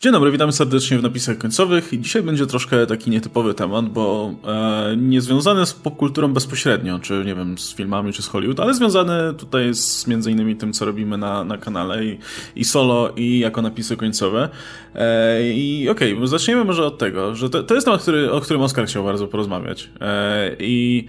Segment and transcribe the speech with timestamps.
[0.00, 4.96] Dzień dobry, witamy serdecznie w napisach końcowych dzisiaj będzie troszkę taki nietypowy temat, bo e,
[4.96, 9.34] nie związany z popkulturą bezpośrednio, czy nie wiem, z filmami, czy z Hollywood, ale związany
[9.34, 12.18] tutaj z między innymi tym, co robimy na, na kanale i,
[12.56, 14.48] i solo, i jako napisy końcowe.
[14.94, 18.40] E, I okej, okay, zaczniemy może od tego, że to, to jest temat, który, o
[18.40, 19.90] którym Oskar chciał bardzo porozmawiać.
[20.00, 21.06] E, I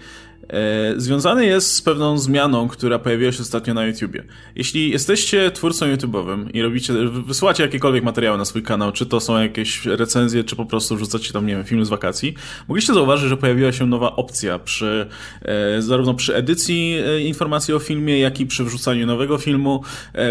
[0.96, 4.24] związany jest z pewną zmianą, która pojawiła się ostatnio na YouTubie.
[4.56, 6.92] Jeśli jesteście twórcą YouTube'owym i robicie,
[7.26, 11.32] wysyłacie jakiekolwiek materiały na swój kanał, czy to są jakieś recenzje, czy po prostu rzucacie
[11.32, 12.34] tam, nie wiem, filmy z wakacji,
[12.68, 15.06] mogliście zauważyć, że pojawiła się nowa opcja przy,
[15.42, 19.82] e, zarówno przy edycji e, informacji o filmie, jak i przy wrzucaniu nowego filmu,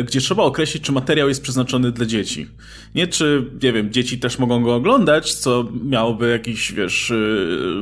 [0.06, 2.48] gdzie trzeba określić, czy materiał jest przeznaczony dla dzieci.
[2.96, 7.14] Nie czy, nie wiem, dzieci też mogą go oglądać, co miałoby jakiś, wiesz,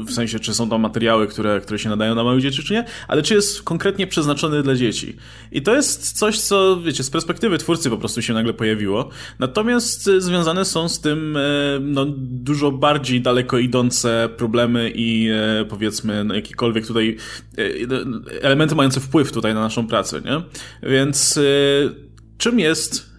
[0.08, 2.86] w sensie, czy są tam materiały, które, które się nadają na małych dzieci, czy nie,
[3.08, 5.16] ale czy jest konkretnie przeznaczony dla dzieci.
[5.52, 9.10] I to jest coś, co, wiecie, z perspektywy twórcy po prostu się nagle pojawiło.
[9.40, 11.40] Natomiast e, związane są z tym e,
[11.82, 17.18] no, dużo bardziej daleko idące problemy i e, powiedzmy no, jakiekolwiek tutaj
[18.42, 20.42] elementy mające wpływ tutaj na naszą pracę, nie?
[20.90, 21.40] Więc
[22.38, 23.10] czym jest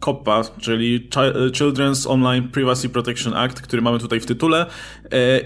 [0.00, 1.08] COPPA, czyli
[1.50, 4.66] Children's Online Privacy Protection Act, który mamy tutaj w tytule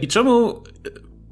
[0.03, 0.63] i czemu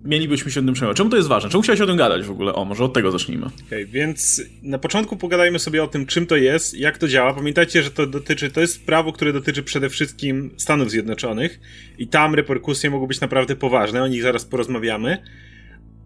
[0.06, 0.96] mielibyśmy się o tym przejmować.
[0.96, 1.50] Czemu to jest ważne?
[1.50, 2.54] Czemu chciałeś o tym gadać w ogóle?
[2.54, 3.46] O, może od tego zacznijmy.
[3.66, 7.34] Okay, więc na początku pogadajmy sobie o tym, czym to jest, jak to działa.
[7.34, 11.60] Pamiętajcie, że to dotyczy, to jest prawo, które dotyczy przede wszystkim Stanów Zjednoczonych
[11.98, 15.22] i tam reperkusje mogą być naprawdę poważne, o nich zaraz porozmawiamy.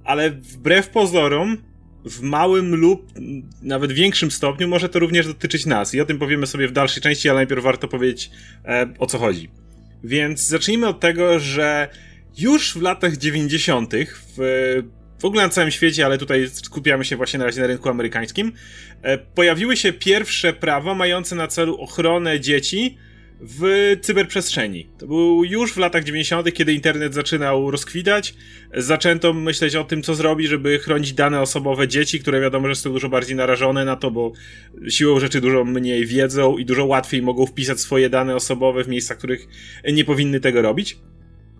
[0.05, 1.56] Ale wbrew pozorom,
[2.05, 3.12] w małym lub
[3.62, 5.95] nawet większym stopniu może to również dotyczyć nas.
[5.95, 8.31] I o tym powiemy sobie w dalszej części, ale najpierw warto powiedzieć
[8.65, 9.48] e, o co chodzi.
[10.05, 11.89] Więc zacznijmy od tego, że
[12.39, 13.92] już w latach 90.
[14.36, 14.83] w
[15.20, 18.53] w ogóle na całym świecie, ale tutaj skupiamy się właśnie na razie na rynku amerykańskim,
[19.03, 22.98] e, pojawiły się pierwsze prawa mające na celu ochronę dzieci
[23.42, 24.91] w cyberprzestrzeni.
[24.98, 28.34] To był już w latach 90., kiedy internet zaczynał rozkwitać.
[28.75, 32.93] Zaczęto myśleć o tym, co zrobić, żeby chronić dane osobowe dzieci, które wiadomo, że są
[32.93, 34.33] dużo bardziej narażone na to, bo
[34.88, 39.16] siłą rzeczy dużo mniej wiedzą i dużo łatwiej mogą wpisać swoje dane osobowe w miejscach,
[39.16, 39.49] w których
[39.93, 40.99] nie powinny tego robić.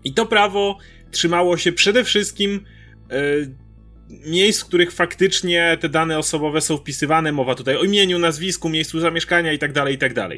[0.03, 0.77] I to prawo
[1.11, 2.65] trzymało się przede wszystkim
[3.09, 3.55] yy,
[4.25, 7.31] miejsc, w których faktycznie te dane osobowe są wpisywane.
[7.31, 10.13] Mowa tutaj o imieniu, nazwisku, miejscu zamieszkania itd., tak itd.
[10.13, 10.31] Tak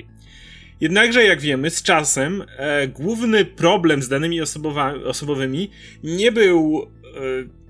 [0.81, 4.41] Jednakże, jak wiemy, z czasem e, główny problem z danymi
[5.05, 5.69] osobowymi
[6.03, 7.62] nie był e,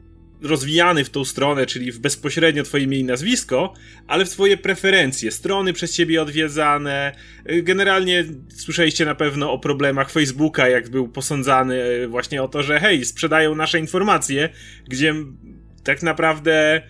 [0.43, 3.73] rozwijany w tą stronę, czyli w bezpośrednio twoje imię i nazwisko,
[4.07, 7.15] ale w twoje preferencje, strony przez ciebie odwiedzane.
[7.45, 12.79] Generalnie słyszeliście na pewno o problemach Facebooka, jak był posądzany e, właśnie o to, że
[12.79, 14.49] hej, sprzedają nasze informacje,
[14.87, 15.15] gdzie
[15.83, 16.81] tak naprawdę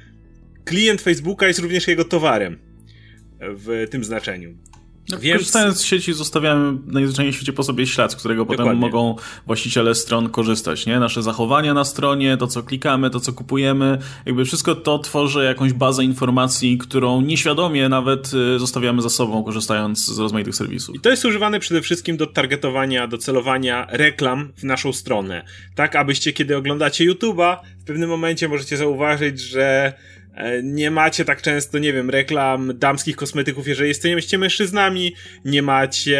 [0.65, 2.59] klient Facebooka jest również jego towarem
[3.39, 4.57] w tym znaczeniu.
[5.09, 5.37] No, Więc...
[5.37, 8.65] Korzystając z sieci zostawiamy najzwyczajniej w świecie po sobie ślad, z którego Dokładnie.
[8.65, 9.15] potem mogą
[9.45, 10.99] właściciele stron korzystać, nie?
[10.99, 15.73] Nasze zachowania na stronie, to co klikamy, to co kupujemy, jakby wszystko to tworzy jakąś
[15.73, 20.95] bazę informacji, którą nieświadomie nawet y, zostawiamy za sobą, korzystając z rozmaitych serwisów.
[20.95, 25.45] I to jest używane przede wszystkim do targetowania, do celowania reklam w naszą stronę.
[25.75, 29.93] Tak, abyście kiedy oglądacie YouTube'a, w pewnym momencie możecie zauważyć, że
[30.63, 36.19] nie macie tak często, nie wiem, reklam damskich kosmetyków, jeżeli jesteście mężczyznami, nie macie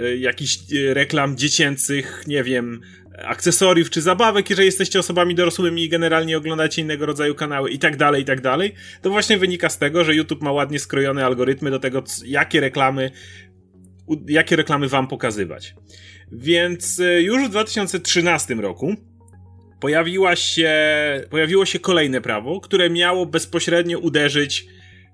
[0.00, 2.80] e, jakichś e, reklam dziecięcych, nie wiem,
[3.24, 7.96] akcesoriów czy zabawek, jeżeli jesteście osobami dorosłymi i generalnie oglądacie innego rodzaju kanały i tak
[7.96, 11.70] dalej, i tak dalej, to właśnie wynika z tego, że YouTube ma ładnie skrojone algorytmy
[11.70, 13.10] do tego, jakie reklamy,
[14.28, 15.74] jakie reklamy wam pokazywać.
[16.32, 18.96] Więc już w 2013 roku
[19.80, 20.72] pojawiła się,
[21.30, 24.66] pojawiło się kolejne prawo, które miało bezpośrednio uderzyć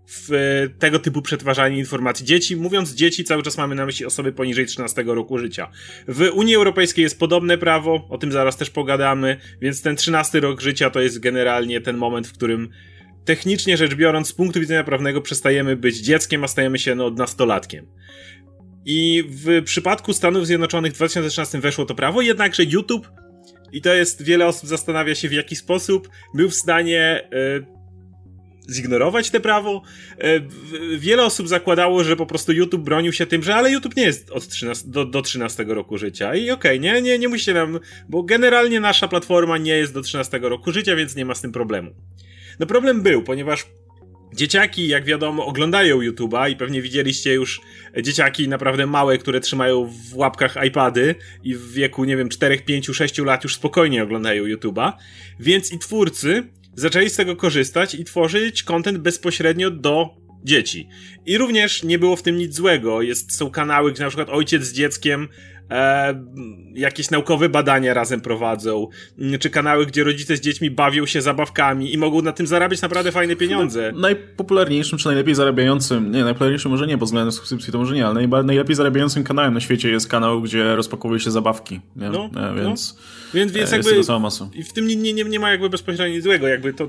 [0.06, 2.56] w tego typu przetwarzanie informacji dzieci.
[2.56, 5.71] Mówiąc dzieci, cały czas mamy na myśli osoby poniżej 13 roku życia.
[6.09, 10.61] W Unii Europejskiej jest podobne prawo, o tym zaraz też pogadamy, więc ten 13 rok
[10.61, 12.69] życia to jest generalnie ten moment, w którym
[13.25, 17.87] technicznie rzecz biorąc, z punktu widzenia prawnego przestajemy być dzieckiem, a stajemy się no, nastolatkiem.
[18.84, 23.09] I w przypadku Stanów Zjednoczonych w 2013 weszło to prawo, jednakże YouTube
[23.73, 27.83] i to jest, wiele osób zastanawia się w jaki sposób był w stanie e,
[28.71, 29.83] zignorować te prawo.
[30.19, 30.41] E,
[30.99, 34.31] wiele osób zakładało, że po prostu YouTube bronił się tym, że ale YouTube nie jest
[34.31, 36.35] od 13, do, do 13 roku życia.
[36.35, 40.03] I okej, okay, nie, nie, nie musicie nam, bo generalnie nasza platforma nie jest do
[40.03, 41.91] 13 roku życia, więc nie ma z tym problemu.
[42.59, 43.67] No problem był, ponieważ
[44.34, 47.61] Dzieciaki, jak wiadomo, oglądają YouTube'a i pewnie widzieliście już
[48.02, 51.14] dzieciaki naprawdę małe, które trzymają w łapkach iPady
[51.44, 54.93] i w wieku, nie wiem, 4, 5, 6 lat już spokojnie oglądają YouTube'a.
[55.40, 56.43] Więc i twórcy
[56.75, 60.88] zaczęli z tego korzystać i tworzyć content bezpośrednio do dzieci.
[61.26, 63.02] I również nie było w tym nic złego.
[63.02, 65.28] Jest, są kanały, gdzie na przykład ojciec z dzieckiem
[65.70, 66.14] e,
[66.75, 68.88] jakieś naukowe badania razem prowadzą,
[69.19, 72.82] mm, czy kanały, gdzie rodzice z dziećmi bawią się zabawkami i mogą na tym zarabiać
[72.82, 73.93] naprawdę fajne pieniądze.
[73.97, 78.26] Najpopularniejszym, czy najlepiej zarabiającym, nie, najpopularniejszym może nie, bo względem subskrypcji to może nie, ale
[78.44, 82.11] najlepiej zarabiającym kanałem na świecie jest kanał, gdzie rozpakowuje się zabawki, nie?
[82.11, 83.00] No, e, więc, no.
[83.35, 83.91] więc, więc jakby
[84.55, 86.88] i w tym nie, nie, nie ma jakby bezpośrednio nic złego, jakby to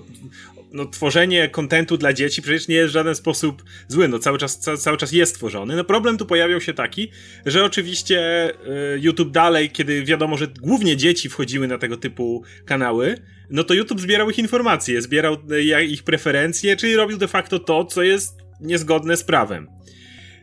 [0.74, 4.60] no, tworzenie kontentu dla dzieci przecież nie jest w żaden sposób zły, no cały czas,
[4.60, 5.75] ca, cały czas jest tworzony.
[5.75, 7.10] No problem tu pojawiał się taki,
[7.46, 8.52] że oczywiście
[9.01, 13.15] YouTube dalej, kiedy wiadomo, że głównie dzieci wchodziły na tego typu kanały,
[13.50, 17.86] no to YouTube zbierał ich informacje, zbierał y, ich preferencje, czyli robił de facto to,
[17.86, 19.68] co jest niezgodne z prawem.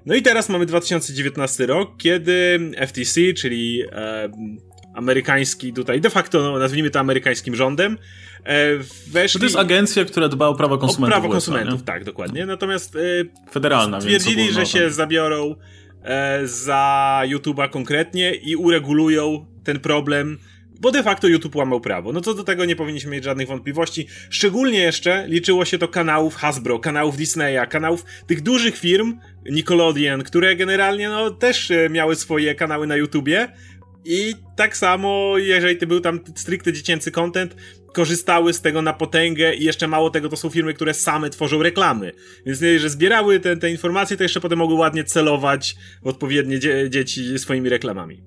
[0.06, 4.30] No i teraz mamy 2019 rok, kiedy FTC, czyli e,
[4.94, 7.98] amerykański tutaj, de facto no, nazwijmy to amerykańskim rządem,
[8.44, 8.76] e,
[9.06, 9.40] weszli...
[9.40, 11.18] To jest agencja, która dba o prawa konsumentów.
[11.18, 12.46] O prawo konsumentów, tak, dokładnie.
[12.46, 13.00] Natomiast e,
[13.50, 15.54] Federalna, stwierdzili, że się zabiorą
[16.02, 20.38] e, za YouTube'a konkretnie i uregulują ten problem
[20.80, 22.12] bo de facto YouTube łamał prawo.
[22.12, 24.06] No co do tego nie powinniśmy mieć żadnych wątpliwości.
[24.30, 29.18] Szczególnie jeszcze liczyło się to kanałów Hasbro, kanałów Disneya, kanałów tych dużych firm,
[29.50, 33.48] Nickelodeon, które generalnie no też e, miały swoje kanały na YouTubie,
[34.04, 37.56] i tak samo, jeżeli był tam stricte dziecięcy content,
[37.92, 41.62] korzystały z tego na potęgę i jeszcze mało tego, to są firmy, które same tworzą
[41.62, 42.12] reklamy.
[42.46, 46.58] Więc nie, że zbierały te, te informacje, to jeszcze potem mogły ładnie celować w odpowiednie
[46.58, 48.22] dzie dzieci swoimi reklamami.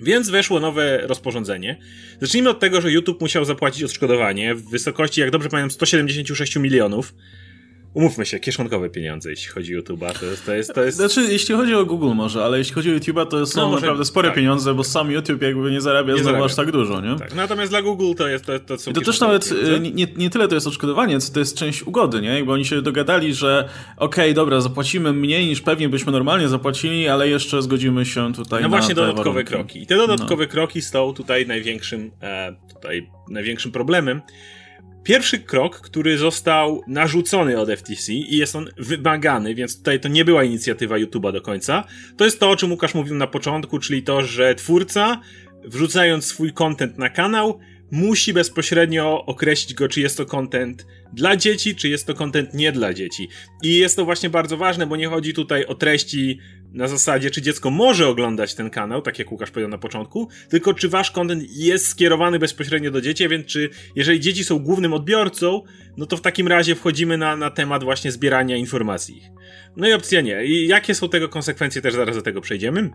[0.00, 1.78] Więc weszło nowe rozporządzenie.
[2.20, 7.14] Zacznijmy od tego, że YouTube musiał zapłacić odszkodowanie w wysokości, jak dobrze pamiętam, 176 milionów
[7.94, 10.96] Umówmy się, kieszonkowe pieniądze, jeśli chodzi o YouTube'a, to jest, to jest, to jest...
[10.96, 13.80] Znaczy, jeśli chodzi o Google może, ale jeśli chodzi o YouTube'a, to są no, może,
[13.80, 14.36] naprawdę spore tak.
[14.36, 16.44] pieniądze, bo sam YouTube jakby nie zarabia nie zarabia.
[16.44, 17.18] aż tak dużo, nie?
[17.18, 17.34] Tak.
[17.34, 20.30] Natomiast dla Google to jest to, to są I to też nawet y, nie, nie
[20.30, 22.28] tyle to jest odszkodowanie, co to jest część ugody, nie?
[22.28, 27.08] Jakby oni się dogadali, że okej, okay, dobra, zapłacimy mniej niż pewnie byśmy normalnie zapłacili,
[27.08, 29.52] ale jeszcze zgodzimy się tutaj no na właśnie dodatkowe warunki.
[29.52, 29.82] kroki.
[29.82, 30.50] I te dodatkowe no.
[30.50, 34.20] kroki są tutaj największym, e, tutaj największym problemem,
[35.04, 40.24] Pierwszy krok, który został narzucony od FTC i jest on wymagany, więc tutaj to nie
[40.24, 41.84] była inicjatywa YouTube'a do końca,
[42.16, 45.20] to jest to, o czym Łukasz mówił na początku, czyli to, że twórca,
[45.64, 47.58] wrzucając swój content na kanał,
[47.90, 52.72] musi bezpośrednio określić go, czy jest to content dla dzieci, czy jest to content nie
[52.72, 53.28] dla dzieci.
[53.62, 56.38] I jest to właśnie bardzo ważne, bo nie chodzi tutaj o treści
[56.74, 60.74] na zasadzie, czy dziecko może oglądać ten kanał, tak jak Łukasz powiedział na początku, tylko
[60.74, 65.62] czy wasz content jest skierowany bezpośrednio do dzieci, więc czy jeżeli dzieci są głównym odbiorcą,
[65.96, 69.22] no to w takim razie wchodzimy na, na temat właśnie zbierania informacji.
[69.76, 70.44] No i opcja nie.
[70.44, 72.90] I jakie są tego konsekwencje, też zaraz do tego przejdziemy.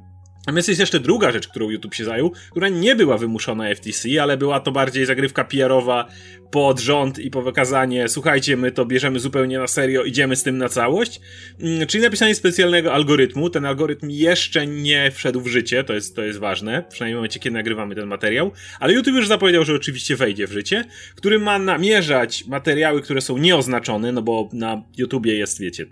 [0.47, 4.37] Natomiast jest jeszcze druga rzecz, którą YouTube się zajął, która nie była wymuszona FTC, ale
[4.37, 6.07] była to bardziej zagrywka PR-owa
[6.51, 10.57] pod rząd i po wykazanie, słuchajcie, my to bierzemy zupełnie na serio, idziemy z tym
[10.57, 11.21] na całość.
[11.61, 13.49] Mm, czyli napisanie specjalnego algorytmu.
[13.49, 17.39] Ten algorytm jeszcze nie wszedł w życie, to jest, to jest ważne, przynajmniej w momencie,
[17.39, 21.59] kiedy nagrywamy ten materiał, ale YouTube już zapowiedział, że oczywiście wejdzie w życie, który ma
[21.59, 25.85] namierzać materiały, które są nieoznaczone, no bo na YouTubie jest, wiecie,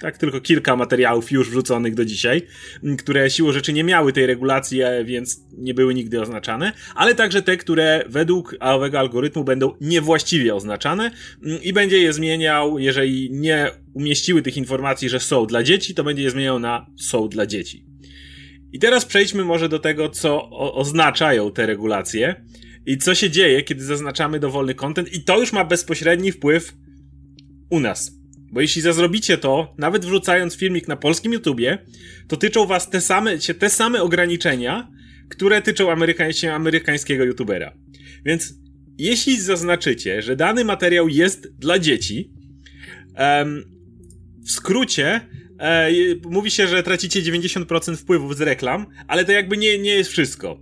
[0.00, 2.42] tak, tylko kilka materiałów już wrzuconych do dzisiaj,
[2.98, 7.42] które siłą rzeczy nie miały tej regulacji, e, więc nie były nigdy oznaczane, ale także
[7.42, 11.10] te, które według owego algorytmu będą niewłaściwie oznaczane
[11.62, 16.22] i będzie je zmieniał, jeżeli nie umieściły tych informacji, że są dla dzieci, to będzie
[16.22, 17.84] je zmieniał na są dla dzieci.
[18.72, 22.44] I teraz przejdźmy może do tego, co oznaczają te regulacje
[22.86, 26.74] i co się dzieje, kiedy zaznaczamy dowolny content i to już ma bezpośredni wpływ
[27.70, 28.18] u nas
[28.52, 31.78] bo jeśli zrobicie to, nawet wrzucając filmik na polskim YouTubie,
[32.28, 34.88] to tyczą was te same, się te same ograniczenia,
[35.28, 37.72] które tyczą amerykańskiego, amerykańskiego YouTubera.
[38.24, 38.54] Więc
[38.98, 42.30] jeśli zaznaczycie, że dany materiał jest dla dzieci,
[43.18, 43.64] um,
[44.44, 45.20] w skrócie
[45.60, 45.90] e,
[46.24, 50.60] mówi się, że tracicie 90% wpływów z reklam, ale to jakby nie, nie jest wszystko.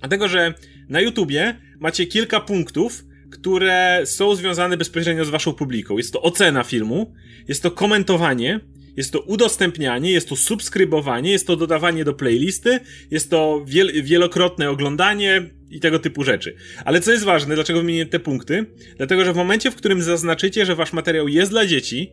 [0.00, 0.54] Dlatego, że
[0.88, 3.04] na YouTubie macie kilka punktów,
[3.46, 5.98] które są związane bezpośrednio z waszą publiką.
[5.98, 7.14] Jest to ocena filmu,
[7.48, 8.60] jest to komentowanie,
[8.96, 14.70] jest to udostępnianie, jest to subskrybowanie, jest to dodawanie do playlisty, jest to wiel wielokrotne
[14.70, 16.56] oglądanie i tego typu rzeczy.
[16.84, 18.66] Ale co jest ważne, dlaczego wymienię te punkty?
[18.96, 22.12] Dlatego, że w momencie, w którym zaznaczycie, że wasz materiał jest dla dzieci,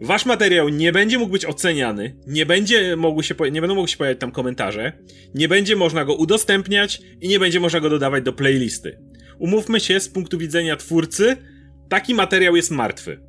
[0.00, 4.20] wasz materiał nie będzie mógł być oceniany, nie, będzie się, nie będą mogły się pojawiać
[4.20, 4.92] tam komentarze,
[5.34, 9.09] nie będzie można go udostępniać i nie będzie można go dodawać do playlisty.
[9.40, 11.36] Umówmy się, z punktu widzenia twórcy,
[11.88, 13.20] taki materiał jest martwy.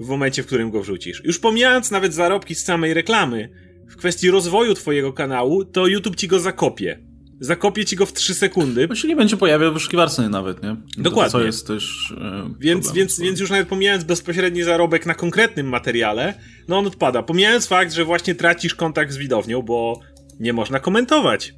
[0.00, 1.24] W momencie, w którym go wrzucisz.
[1.24, 3.48] Już pomijając nawet zarobki z samej reklamy,
[3.90, 6.98] w kwestii rozwoju twojego kanału, to YouTube ci go zakopie.
[7.40, 8.86] zakopie ci go w 3 sekundy.
[8.90, 10.76] On się nie będzie pojawiał w wyszukiwarce nawet, nie?
[10.98, 11.32] Dokładnie.
[11.32, 15.68] To, co jest też e, więc, więc, więc już nawet pomijając bezpośredni zarobek na konkretnym
[15.68, 16.34] materiale,
[16.68, 17.22] no on odpada.
[17.22, 20.00] Pomijając fakt, że właśnie tracisz kontakt z widownią, bo
[20.40, 21.54] nie można komentować.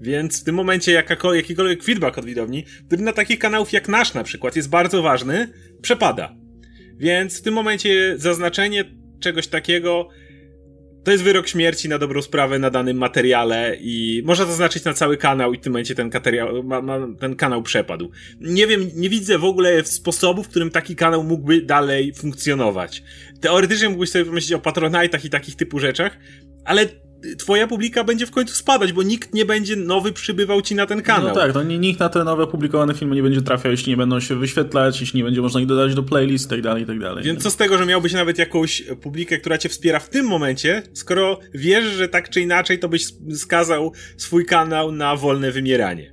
[0.00, 4.24] Więc w tym momencie jakikolwiek feedback od widowni, który na takich kanałów jak nasz na
[4.24, 5.48] przykład jest bardzo ważny,
[5.82, 6.36] przepada.
[6.96, 8.84] Więc w tym momencie zaznaczenie
[9.20, 10.08] czegoś takiego
[11.04, 15.16] to jest wyrok śmierci na dobrą sprawę na danym materiale i można zaznaczyć na cały
[15.16, 18.10] kanał i w tym momencie ten, materiał, ma, ma, ten kanał przepadł.
[18.40, 23.02] Nie wiem, nie widzę w ogóle sposobu, w którym taki kanał mógłby dalej funkcjonować.
[23.40, 26.18] Teoretycznie mógłbyś sobie pomyśleć o Patronite'ach i takich typu rzeczach,
[26.64, 26.88] ale
[27.38, 31.02] twoja publika będzie w końcu spadać, bo nikt nie będzie nowy przybywał ci na ten
[31.02, 31.28] kanał.
[31.28, 34.20] No tak, to nikt na te nowe publikowane filmy nie będzie trafiał, jeśli nie będą
[34.20, 36.98] się wyświetlać, jeśli nie będzie można ich dodać do playlist i tak dalej, i tak
[36.98, 37.24] dalej.
[37.24, 40.82] Więc co z tego, że miałbyś nawet jakąś publikę, która cię wspiera w tym momencie,
[40.92, 46.12] skoro wiesz, że tak czy inaczej to byś skazał swój kanał na wolne wymieranie.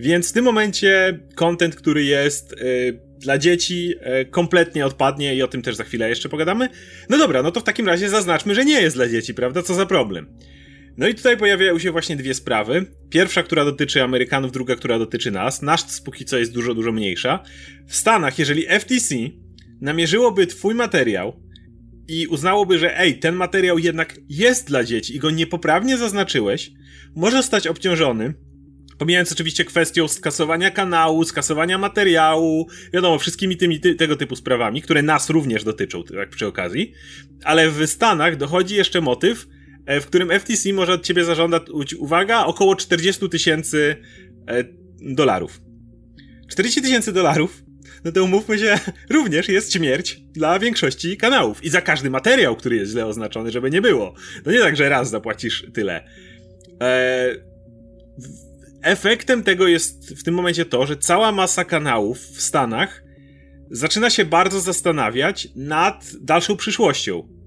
[0.00, 5.48] Więc w tym momencie content, który jest yy, dla dzieci yy, kompletnie odpadnie i o
[5.48, 6.68] tym też za chwilę jeszcze pogadamy.
[7.08, 9.62] No dobra, no to w takim razie zaznaczmy, że nie jest dla dzieci, prawda?
[9.62, 10.26] Co za problem.
[10.96, 12.86] No i tutaj pojawiają się właśnie dwie sprawy.
[13.10, 15.62] Pierwsza, która dotyczy Amerykanów, druga, która dotyczy nas.
[15.62, 17.42] Nasz póki co jest dużo, dużo mniejsza.
[17.86, 19.14] W Stanach, jeżeli FTC
[19.80, 21.42] namierzyłoby twój materiał
[22.08, 26.70] i uznałoby, że ej, ten materiał jednak jest dla dzieci i go niepoprawnie zaznaczyłeś,
[27.16, 28.34] może zostać obciążony
[28.98, 35.02] Pomijając oczywiście kwestią skasowania kanału, skasowania materiału, wiadomo, wszystkimi tymi ty, tego typu sprawami, które
[35.02, 36.92] nas również dotyczą, tak przy okazji.
[37.44, 39.46] Ale w Stanach dochodzi jeszcze motyw,
[39.88, 41.62] E, w którym FTC może od ciebie zażądać,
[41.98, 43.96] uwaga, około 40 tysięcy
[44.48, 44.64] e,
[45.00, 45.60] dolarów.
[46.48, 47.62] 40 tysięcy dolarów,
[48.04, 48.78] no to umówmy się,
[49.16, 51.64] również jest śmierć dla większości kanałów.
[51.64, 54.14] I za każdy materiał, który jest źle oznaczony, żeby nie było.
[54.46, 56.04] No nie tak, że raz zapłacisz tyle.
[56.80, 57.36] Eee,
[58.88, 63.02] efektem tego jest w tym momencie to, że cała masa kanałów w Stanach
[63.70, 67.38] zaczyna się bardzo zastanawiać nad dalszą przyszłością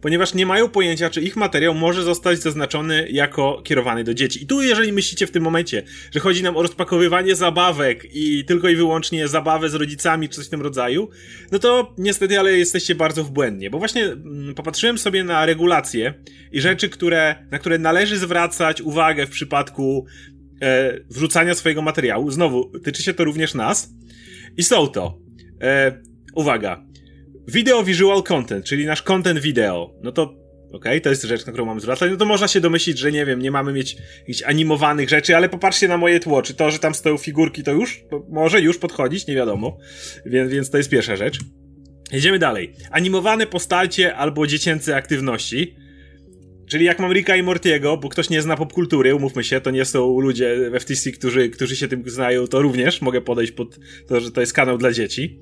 [0.00, 4.42] ponieważ nie mają pojęcia, czy ich materiał może zostać zaznaczony jako kierowany do dzieci.
[4.42, 8.68] I tu, jeżeli myślicie w tym momencie, że chodzi nam o rozpakowywanie zabawek i tylko
[8.68, 11.08] i wyłącznie zabawę z rodzicami, czy coś w tym rodzaju,
[11.52, 16.14] no to niestety, ale jesteście bardzo w błędnie, bo właśnie mm, popatrzyłem sobie na regulacje
[16.52, 20.06] i rzeczy, które, na które należy zwracać uwagę w przypadku
[20.62, 22.30] e, wrzucania swojego materiału.
[22.30, 23.90] Znowu, tyczy się to również nas.
[24.56, 25.18] I są to.
[25.62, 26.02] E,
[26.34, 26.84] uwaga.
[27.48, 29.94] Video visual content, czyli nasz content wideo.
[30.02, 32.10] No to okej, okay, to jest rzecz, na którą mamy zwracać.
[32.10, 35.48] No to można się domyślić, że nie wiem, nie mamy mieć jakichś animowanych rzeczy, ale
[35.48, 36.42] popatrzcie na moje tło.
[36.42, 39.78] Czy to, że tam stoją figurki, to już to może już podchodzić, nie wiadomo.
[40.26, 41.38] Więc, więc to jest pierwsza rzecz.
[42.12, 42.72] Jedziemy dalej.
[42.90, 45.76] Animowane postacie albo dziecięce aktywności.
[46.68, 49.84] Czyli jak mam Rika i Mortiego, bo ktoś nie zna popkultury, umówmy się, to nie
[49.84, 54.20] są ludzie w FTC, którzy, którzy się tym znają, to również mogę podejść pod to,
[54.20, 55.40] że to jest kanał dla dzieci.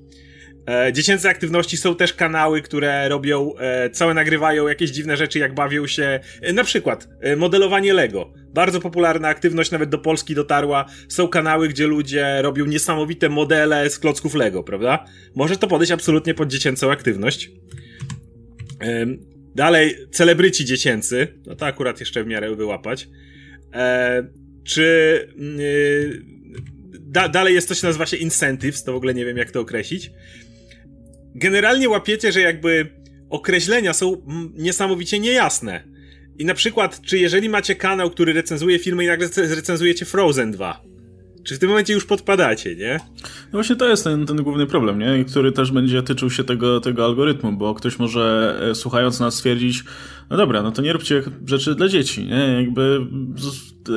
[0.68, 5.54] E, dziecięce aktywności są też kanały, które robią, e, całe nagrywają jakieś dziwne rzeczy, jak
[5.54, 8.32] bawią się, e, na przykład e, modelowanie Lego.
[8.54, 10.84] Bardzo popularna aktywność, nawet do Polski dotarła.
[11.08, 15.04] Są kanały, gdzie ludzie robią niesamowite modele z klocków Lego, prawda?
[15.34, 17.50] Może to podejść absolutnie pod dziecięcą aktywność.
[19.56, 21.28] Dalej, celebryci dziecięcy.
[21.46, 23.08] No to akurat jeszcze w miarę wyłapać.
[23.74, 24.26] E,
[24.64, 25.58] czy mm,
[27.00, 29.60] da, dalej jest coś, co nazywa się incentives, to w ogóle nie wiem jak to
[29.60, 30.10] określić
[31.36, 32.86] generalnie łapiecie, że jakby
[33.30, 34.22] określenia są
[34.54, 35.84] niesamowicie niejasne.
[36.38, 40.82] I na przykład, czy jeżeli macie kanał, który recenzuje filmy i nagle recenzujecie Frozen 2,
[41.46, 43.00] czy w tym momencie już podpadacie, nie?
[43.22, 45.18] No właśnie to jest ten, ten główny problem, nie?
[45.18, 49.34] I który też będzie tyczył się tego, tego algorytmu, bo ktoś może e, słuchając nas
[49.34, 49.84] stwierdzić,
[50.30, 52.62] no dobra, no to nie róbcie rzeczy dla dzieci, nie?
[52.62, 53.06] Jakby,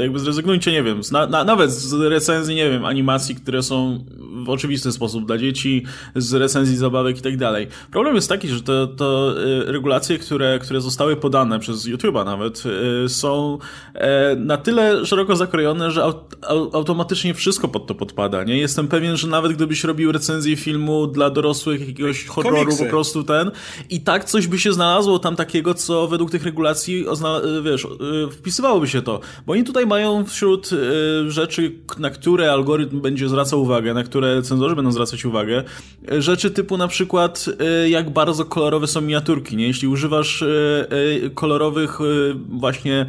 [0.02, 4.06] jakby zrezygnujcie, nie wiem, na, na, nawet z recenzji, nie wiem, animacji, które są
[4.46, 7.68] w oczywisty sposób dla dzieci, z recenzji zabawek i tak dalej.
[7.92, 12.64] Problem jest taki, że to, to y, regulacje, które, które zostały podane przez YouTube'a nawet,
[13.06, 13.58] y, są
[13.94, 16.04] e, na tyle szeroko zakrojone, że
[16.74, 18.58] automatycznie wszystko pod to podpada, nie?
[18.58, 22.84] Jestem pewien, że nawet gdybyś robił recenzję filmu dla dorosłych, jakiegoś horroru Komiksy.
[22.84, 23.52] po prostu ten,
[23.90, 27.06] i tak coś by się znalazło tam takiego, co według tych regulacji,
[27.60, 27.88] y, wiesz,
[28.32, 29.20] wpisywałoby się to.
[29.46, 30.70] Bo oni tutaj mają wśród
[31.28, 35.64] rzeczy, na które algorytm będzie zwracał uwagę, na które cenzorzy będą zwracać uwagę.
[36.20, 37.46] Rzeczy typu na przykład
[37.88, 39.68] jak bardzo kolorowe są miniaturki, nie?
[39.68, 40.44] Jeśli używasz
[41.34, 42.00] kolorowych
[42.50, 43.06] właśnie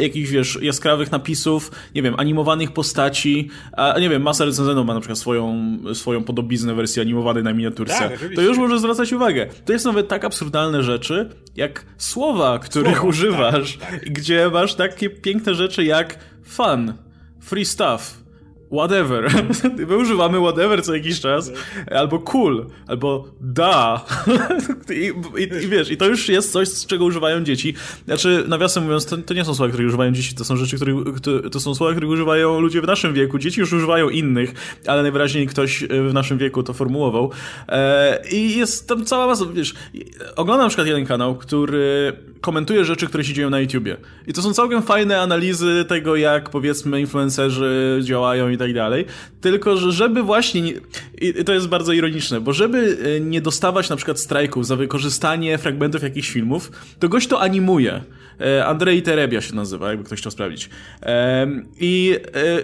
[0.00, 5.00] jakichś, wiesz, jaskrawych napisów, nie wiem, animowanych postaci, a nie wiem, masa recenzentów ma na
[5.00, 9.46] przykład swoją, swoją podobiznę wersji animowanej na miniaturce, tak, to już może zwracać uwagę.
[9.64, 14.00] To jest nawet tak absurdalne rzeczy, jak słowa, których słowa, używasz, tak, tak.
[14.00, 16.94] gdzie masz takie piękne rzeczy jak fan,
[17.40, 18.21] free stuff,
[18.72, 19.30] whatever.
[19.88, 21.52] My używamy whatever co jakiś czas,
[21.90, 24.04] albo cool, albo da.
[24.90, 27.74] I, i, I, wiesz, i to już jest coś, z czego używają dzieci.
[28.04, 30.76] Znaczy, nawiasem mówiąc, to, to nie są słowa, które używają dzieci, to są rzeczy,
[31.16, 33.38] które, to są słowa, które używają ludzie w naszym wieku.
[33.38, 34.54] Dzieci już używają innych,
[34.86, 37.30] ale najwyraźniej ktoś w naszym wieku to formułował.
[37.68, 39.74] E, I jest tam cała masa, wiesz,
[40.36, 42.12] oglądam na przykład jeden kanał, który
[42.42, 43.96] komentuje rzeczy, które się dzieją na YouTubie.
[44.26, 49.04] I to są całkiem fajne analizy tego, jak powiedzmy influencerzy działają i tak dalej.
[49.40, 50.72] Tylko, że żeby właśnie,
[51.20, 55.58] i to jest bardzo ironiczne, bo żeby e, nie dostawać na przykład strajków za wykorzystanie
[55.58, 58.00] fragmentów jakichś filmów, to gość to animuje.
[58.40, 60.70] E, Andrzej Terebia się nazywa, jakby ktoś chciał sprawdzić.
[61.80, 62.16] I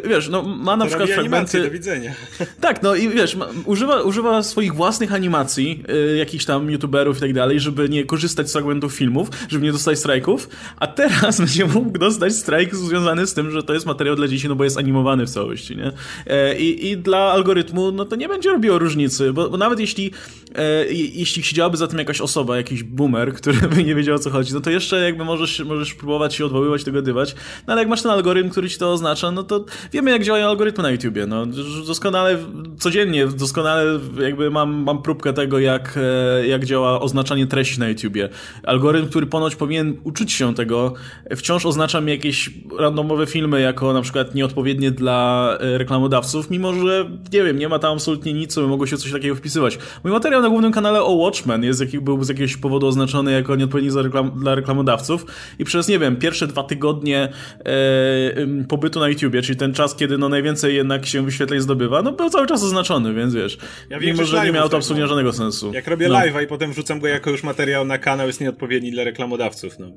[0.04, 1.62] e, wiesz, no ma na to przykład fragmenty...
[1.62, 2.14] do widzenia.
[2.60, 5.84] Tak, no i wiesz, używa, używa swoich własnych animacji,
[6.16, 9.98] jakichś tam youtuberów i tak dalej, żeby nie korzystać z fragmentów filmów, żeby nie dostać
[9.98, 14.28] strajków, a teraz będzie mógł dostać strajk związany z tym, że to jest materiał dla
[14.28, 15.92] dzieci, no bo jest animowany w całości, nie?
[16.26, 20.10] E, I, i dla algorytmu, no to nie będzie robiło różnicy, bo, bo nawet jeśli,
[20.54, 24.30] e, jeśli siedziałaby za tym jakaś osoba, jakiś boomer, który by nie wiedział o co
[24.30, 27.34] chodzi, no to jeszcze jakby możesz, możesz próbować się odwoływać, tego dywać,
[27.66, 30.48] no ale jak masz ten algorytm, który ci to oznacza, no to wiemy jak działają
[30.48, 31.46] algorytmy na YouTubie, no
[31.86, 32.38] doskonale,
[32.78, 35.98] codziennie, doskonale jakby mam, mam próbkę tego, jak,
[36.42, 38.28] e, jak działa oznaczanie treści na YouTubie.
[38.62, 40.94] Algorytm, który ponoć powinien uczyć się tego,
[41.36, 47.44] wciąż oznacza mi jakieś randomowe filmy jako na przykład nieodpowiednie dla reklamodawców, mimo że, nie
[47.44, 49.78] wiem, nie ma tam absolutnie nic, co by mogło się coś takiego wpisywać.
[50.04, 53.90] Mój materiał na głównym kanale o Watchmen jest, był z jakiegoś powodu oznaczony jako nieodpowiedni
[53.90, 55.26] dla, reklam, dla reklamodawców
[55.58, 57.28] i przez, nie wiem, pierwsze dwa tygodnie
[57.64, 62.12] e, pobytu na YouTubie, czyli ten czas, kiedy no najwięcej jednak się wyświetleń zdobywa, no
[62.12, 63.58] był cały czas oznaczony, więc wiesz,
[63.90, 65.08] ja mimo, że nie miało to absolutnie no.
[65.08, 65.72] żadnego sensu.
[65.74, 66.14] Jak robię no.
[66.14, 69.47] live'a i potem wrzucam go jako już materiał na kanał, jest nieodpowiedni dla reklamodawców,
[69.78, 69.92] no.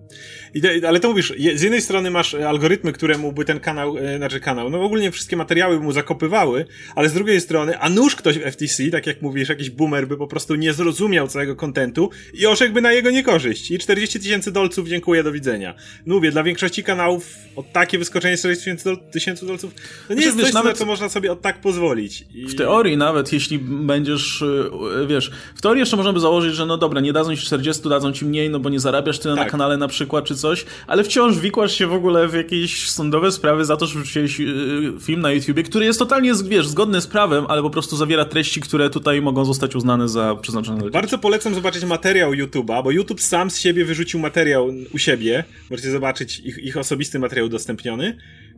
[0.54, 4.18] I, ale to mówisz, z jednej strony masz algorytmy, które mu by ten kanał, e,
[4.18, 6.66] znaczy kanał, no ogólnie wszystkie materiały by mu zakopywały,
[6.96, 10.18] ale z drugiej strony, a nuż ktoś w FTC, tak jak mówisz, jakiś boomer by
[10.18, 13.72] po prostu nie zrozumiał całego kontentu i orzekłby na jego niekorzyść.
[13.72, 15.76] I 40 tysięcy dolców, dziękuję, do widzenia.
[16.06, 18.66] No mówię, dla większości kanałów o takie wyskoczenie 40
[19.12, 20.72] tysięcy dolców, to nie znaczy, jest wiesz, coś, nawet...
[20.72, 22.26] na co można sobie od tak pozwolić.
[22.34, 22.48] I...
[22.48, 26.78] W teorii nawet, jeśli będziesz, e, wiesz, w teorii jeszcze można by założyć, że no
[26.78, 29.36] dobra, nie dadzą ci 40, dadzą ci mniej, no bo nie zarabiasz tyle.
[29.44, 33.32] Na kanale na przykład, czy coś, ale wciąż wikłasz się w ogóle w jakieś sądowe
[33.32, 37.08] sprawy za to, że wrzuciłeś y, film na YouTubie, który jest totalnie, wiesz, zgodny z
[37.08, 41.18] prawem, ale po prostu zawiera treści, które tutaj mogą zostać uznane za przeznaczone dla Bardzo
[41.18, 45.44] polecam zobaczyć materiał YouTube'a, bo YouTube sam z siebie wyrzucił materiał u siebie.
[45.70, 48.18] Możecie zobaczyć ich, ich osobisty materiał udostępniony,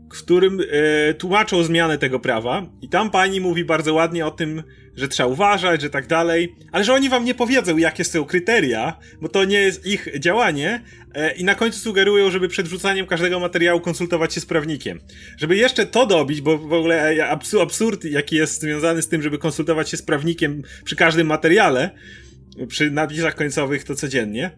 [0.09, 2.65] którym e, tłumaczą zmianę tego prawa.
[2.81, 4.63] I tam pani mówi bardzo ładnie o tym,
[4.95, 8.97] że trzeba uważać, że tak dalej, ale że oni wam nie powiedzą, jakie są kryteria,
[9.21, 13.39] bo to nie jest ich działanie e, i na końcu sugerują, żeby przed wrzucaniem każdego
[13.39, 14.99] materiału konsultować się z prawnikiem.
[15.37, 17.29] Żeby jeszcze to dobić, bo w ogóle e,
[17.61, 21.89] absurd, jaki jest związany z tym, żeby konsultować się z prawnikiem przy każdym materiale,
[22.67, 24.51] przy napisach końcowych to codziennie,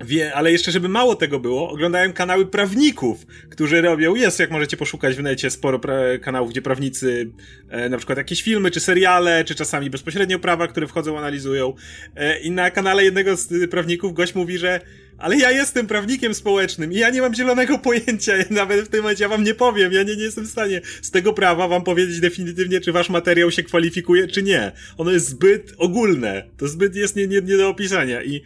[0.00, 4.76] Wie, ale jeszcze, żeby mało tego było, oglądałem kanały prawników, którzy robią, jest, jak możecie
[4.76, 5.80] poszukać w necie, sporo
[6.22, 7.30] kanałów, gdzie prawnicy
[7.68, 11.74] e, na przykład jakieś filmy, czy seriale, czy czasami bezpośrednio prawa, które wchodzą, analizują.
[12.16, 14.80] E, I na kanale jednego z prawników gość mówi, że
[15.18, 19.24] ale ja jestem prawnikiem społecznym i ja nie mam zielonego pojęcia, nawet w tym momencie
[19.24, 22.20] ja wam nie powiem, ja nie, nie jestem w stanie z tego prawa wam powiedzieć
[22.20, 24.72] definitywnie, czy wasz materiał się kwalifikuje, czy nie.
[24.98, 28.42] Ono jest zbyt ogólne, to zbyt jest nie, nie, nie do opisania i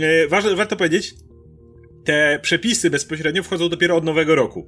[0.00, 1.14] e, warto powiedzieć,
[2.04, 4.66] te przepisy bezpośrednio wchodzą dopiero od nowego roku.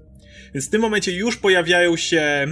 [0.54, 2.46] Więc w tym momencie już pojawiają się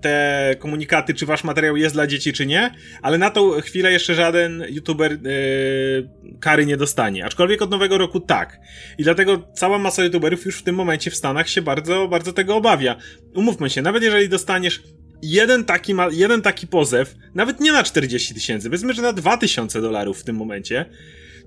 [0.00, 4.14] te komunikaty, czy wasz materiał jest dla dzieci, czy nie, ale na tą chwilę jeszcze
[4.14, 7.24] żaden youtuber yy, kary nie dostanie.
[7.24, 8.58] Aczkolwiek od nowego roku tak.
[8.98, 12.56] I dlatego cała masa youtuberów już w tym momencie w Stanach się bardzo, bardzo tego
[12.56, 12.96] obawia.
[13.34, 14.82] Umówmy się, nawet jeżeli dostaniesz
[15.22, 20.20] jeden taki, jeden taki pozew, nawet nie na 40 tysięcy, powiedzmy, że na 2000 dolarów
[20.20, 20.86] w tym momencie,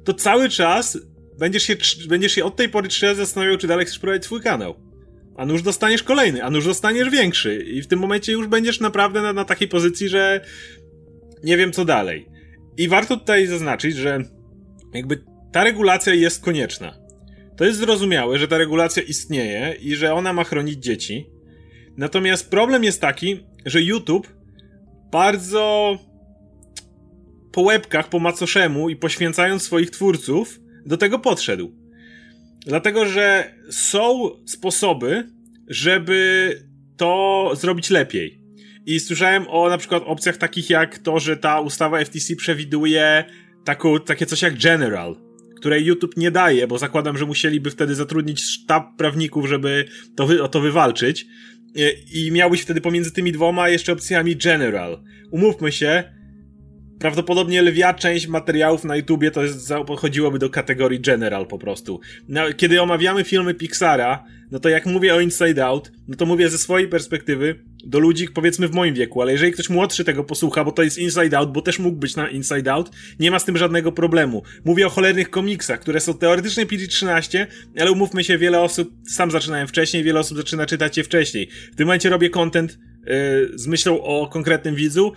[0.04, 0.98] to cały czas
[1.39, 1.76] będziesz się,
[2.08, 4.76] będziesz się od tej pory trzy razy zastanawiał, czy dalej chcesz prowadzić swój kanał.
[5.38, 7.56] A nuż dostaniesz kolejny, a nuż dostaniesz większy.
[7.56, 10.42] I w tym momencie już będziesz naprawdę na, na takiej pozycji, że
[11.44, 12.28] nie wiem co dalej.
[12.78, 14.24] I warto tutaj zaznaczyć, że
[14.94, 16.98] jakby ta regulacja jest konieczna.
[17.58, 21.30] To jest zrozumiałe, że ta regulacja istnieje i że ona ma chronić dzieci.
[21.98, 24.28] Natomiast problem jest taki, że YouTube
[25.12, 25.98] bardzo
[27.54, 31.72] po łebkach, po macoszemu i poświęcając swoich twórców do tego podszedł.
[32.66, 35.30] Dlatego, że są sposoby,
[35.68, 36.52] żeby
[36.98, 38.44] to zrobić lepiej.
[38.86, 43.24] I słyszałem o na przykład opcjach takich jak to, że ta ustawa FTC przewiduje
[44.06, 45.16] takie coś jak General,
[45.58, 49.86] której YouTube nie daje, bo zakładam, że musieliby wtedy zatrudnić sztab prawników, żeby
[50.16, 51.26] to, wy, to wywalczyć.
[52.13, 55.04] i miałbyś wtedy pomiędzy tymi dwoma jeszcze opcjami general.
[55.32, 56.04] Umówmy się,
[57.04, 59.74] prawdopodobnie lwia część materiałów na YouTubie to jest,
[60.39, 62.00] do kategorii general po prostu.
[62.30, 66.50] No, kiedy omawiamy filmy Pixara, no to jak mówię o Inside Out, no to mówię
[66.50, 70.63] ze swojej perspektywy do ludzi powiedzmy w moim wieku, ale jeżeli ktoś młodszy tego posłucha,
[70.63, 73.46] bo to jest Inside Out, bo też mógł być na Inside Out, nie ma z
[73.46, 74.44] tym żadnego problemu.
[74.66, 77.46] Mówię o cholernych komiksach, które są teoretycznie PG-13,
[77.80, 81.50] ale umówmy się, wiele osób, sam zaczynałem wcześniej, wiele osób zaczyna czytać je wcześniej.
[81.74, 83.13] W tym momencie robię content yy,
[83.56, 85.13] z myślą o konkretnym widzu,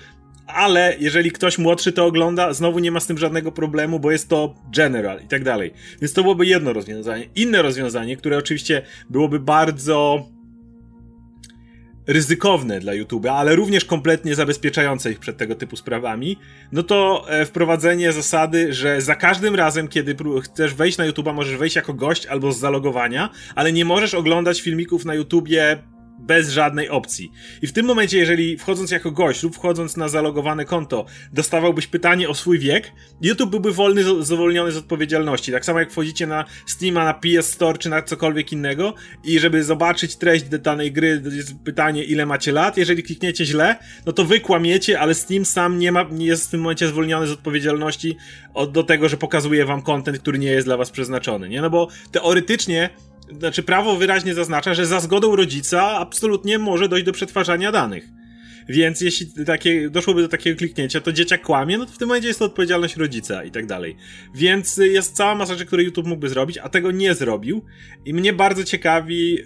[0.47, 4.29] ale jeżeli ktoś młodszy to ogląda, znowu nie ma z tym żadnego problemu, bo jest
[4.29, 5.73] to general i tak dalej.
[6.01, 7.29] Więc to byłoby jedno rozwiązanie.
[7.35, 10.27] Inne rozwiązanie, które oczywiście byłoby bardzo
[12.07, 16.37] ryzykowne dla YouTube, ale również kompletnie zabezpieczające ich przed tego typu sprawami,
[16.73, 21.57] no to e, wprowadzenie zasady, że za każdym razem, kiedy chcesz wejść na YouTube, możesz
[21.57, 25.79] wejść jako gość albo z zalogowania, ale nie możesz oglądać filmików na YouTubie
[26.19, 27.33] bez żadnej opcji.
[27.63, 32.29] I w tym momencie, jeżeli wchodząc jako gość lub wchodząc na zalogowane konto, dostawałbyś pytanie
[32.29, 35.53] o swój wiek, YouTube byłby wolny, zwolniony z odpowiedzialności.
[35.53, 39.65] Tak samo jak wchodzicie na Steama, na PS Store czy na cokolwiek innego i żeby
[39.65, 42.77] zobaczyć treść danej gry, jest pytanie ile macie lat.
[42.77, 43.77] Jeżeli klikniecie źle,
[44.07, 47.27] no to wy kłamiecie, ale Steam sam nie, ma, nie jest w tym momencie zwolniony
[47.27, 48.17] z odpowiedzialności
[48.55, 51.61] od, do tego, że pokazuje wam kontent, który nie jest dla was przeznaczony, nie?
[51.61, 52.91] No bo teoretycznie
[53.39, 58.09] znaczy prawo wyraźnie zaznacza, że za zgodą rodzica absolutnie może dojść do przetwarzania danych.
[58.69, 62.29] Więc jeśli takie, doszłoby do takiego kliknięcia, to dzieciak kłamie, no to w tym momencie
[62.29, 63.97] jest to odpowiedzialność rodzica i tak dalej.
[64.35, 67.65] Więc jest cała masa rzeczy, które YouTube mógłby zrobić, a tego nie zrobił.
[68.05, 69.39] I mnie bardzo ciekawi,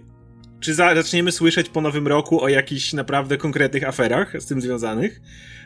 [0.60, 5.20] czy zaczniemy słyszeć po nowym roku o jakichś naprawdę konkretnych aferach z tym związanych,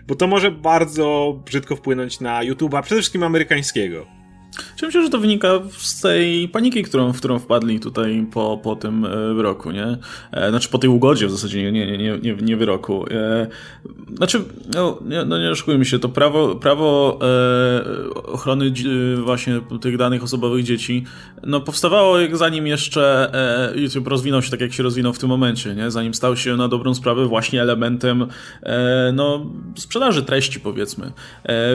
[0.06, 4.23] bo to może bardzo brzydko wpłynąć na YouTube'a, przede wszystkim amerykańskiego.
[4.82, 8.76] Ja myślę, że to wynika z tej paniki, którą, w którą wpadli tutaj po, po
[8.76, 9.98] tym e, wyroku, nie?
[10.32, 13.06] E, znaczy po tej ugodzie w zasadzie, nie, nie, nie, nie, nie wyroku.
[13.10, 13.46] E,
[14.16, 17.18] znaczy, no nie, no nie oszukujmy się, to prawo, prawo
[18.24, 18.72] ochrony
[19.24, 21.04] właśnie tych danych osobowych dzieci,
[21.42, 23.32] no powstawało zanim jeszcze
[23.74, 25.90] YouTube rozwinął się tak, jak się rozwinął w tym momencie, nie?
[25.90, 28.26] Zanim stał się na dobrą sprawę właśnie elementem
[29.12, 31.12] no, sprzedaży treści, powiedzmy.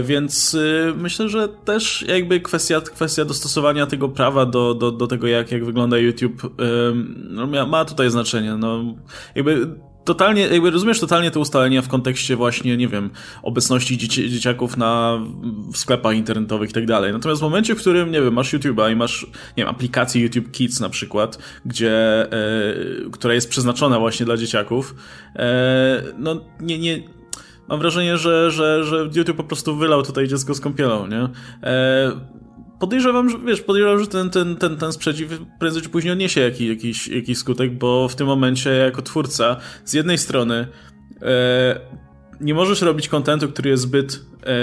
[0.03, 0.57] Więc
[0.95, 5.51] myślę, że też jakby kwestia kwestia, kwestia dostosowania tego prawa do, do, do tego, jak,
[5.51, 6.55] jak wygląda YouTube,
[7.29, 8.55] no, ma tutaj znaczenie.
[8.55, 8.95] No,
[9.35, 9.67] jakby
[10.05, 13.09] totalnie, jakby rozumiesz totalnie te ustalenia w kontekście właśnie, nie wiem,
[13.43, 15.19] obecności dzieci, dzieciaków na,
[15.73, 17.13] w sklepach internetowych i tak dalej.
[17.13, 19.25] Natomiast w momencie, w którym, nie wiem, masz YouTube'a i masz,
[19.57, 24.95] nie wiem, aplikację YouTube Kids na przykład, gdzie, e, która jest przeznaczona właśnie dla dzieciaków,
[25.35, 27.03] e, no nie, nie,
[27.67, 31.29] mam wrażenie, że, że, że YouTube po prostu wylał tutaj dziecko z kąpielą, nie?
[31.63, 32.39] E,
[32.79, 36.69] podejrzewam, że wiesz, podejrzewam, że ten, ten, ten, ten sprzeciw prędzej czy później odniesie jakiś,
[36.69, 40.67] jakiś, jakiś skutek, bo w tym momencie jako twórca z jednej strony
[41.21, 41.79] e,
[42.41, 44.55] nie możesz robić kontentu, który jest zbyt, e,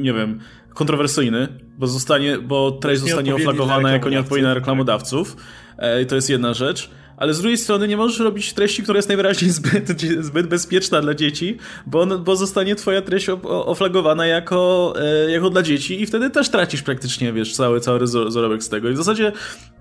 [0.00, 0.40] nie wiem,
[0.74, 1.48] kontrowersyjny,
[1.78, 4.58] bo zostanie, bo treść zostanie oflagowana jako nieodpowiednia tak.
[4.58, 5.36] reklamodawców.
[5.78, 8.96] E, I to jest jedna rzecz ale z drugiej strony nie możesz robić treści, która
[8.96, 15.30] jest najwyraźniej zbyt, zbyt bezpieczna dla dzieci, bo, bo zostanie twoja treść oflagowana jako, e,
[15.30, 18.88] jako dla dzieci i wtedy też tracisz praktycznie, wiesz, cały, cały zarobek z tego.
[18.88, 19.32] I w zasadzie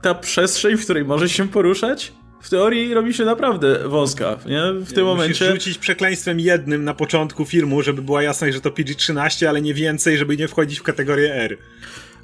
[0.01, 4.61] ta przestrzeń, w której możesz się poruszać, w teorii robi się naprawdę wąska, nie?
[4.73, 5.45] W tym momencie.
[5.45, 9.73] Musisz rzucić przekleństwem jednym na początku filmu, żeby była jasność, że to PG-13, ale nie
[9.73, 11.57] więcej, żeby nie wchodzić w kategorię R.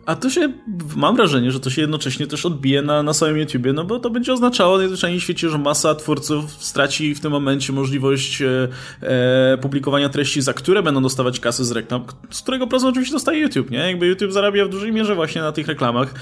[0.05, 0.53] A to się,
[0.95, 4.09] mam wrażenie, że to się jednocześnie też odbije na, na samym YouTubie, no bo to
[4.09, 8.67] będzie oznaczało najzwyczajniej w świecie, że masa twórców straci w tym momencie możliwość e,
[9.01, 13.39] e, publikowania treści, za które będą dostawać kasy z reklam, z którego procent oczywiście dostaje
[13.39, 13.77] YouTube, nie?
[13.77, 16.13] Jakby YouTube zarabia w dużej mierze właśnie na tych reklamach.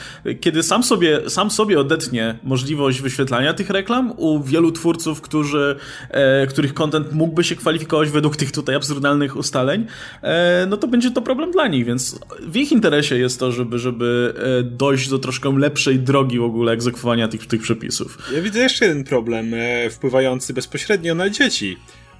[0.41, 5.75] Kiedy sam sobie, sam sobie odetnie możliwość wyświetlania tych reklam u wielu twórców, którzy,
[6.09, 9.85] e, których content mógłby się kwalifikować według tych tutaj absurdalnych ustaleń,
[10.21, 13.70] e, no to będzie to problem dla nich, więc w ich interesie jest to, żeby
[13.79, 18.17] żeby, żeby dojść do troszkę lepszej drogi w ogóle egzekwowania tych, tych przepisów.
[18.35, 21.77] Ja widzę jeszcze jeden problem e, wpływający bezpośrednio na dzieci.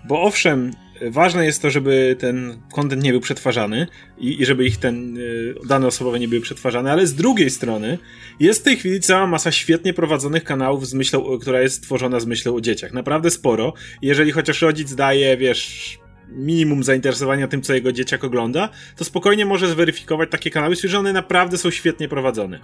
[0.07, 0.71] Bo owszem,
[1.09, 3.87] ważne jest to, żeby ten kontent nie był przetwarzany
[4.17, 7.97] i, i, żeby ich ten e, dane osobowe nie były przetwarzane, ale z drugiej strony
[8.39, 12.25] jest w tej chwili cała masa świetnie prowadzonych kanałów z myślą, która jest stworzona z
[12.25, 12.93] myślą o dzieciach.
[12.93, 13.73] Naprawdę sporo.
[14.01, 15.97] Jeżeli chociaż rodzic daje, wiesz,
[16.31, 21.13] minimum zainteresowania tym, co jego dzieciak ogląda, to spokojnie może zweryfikować takie kanały, że one
[21.13, 22.59] naprawdę są świetnie prowadzone.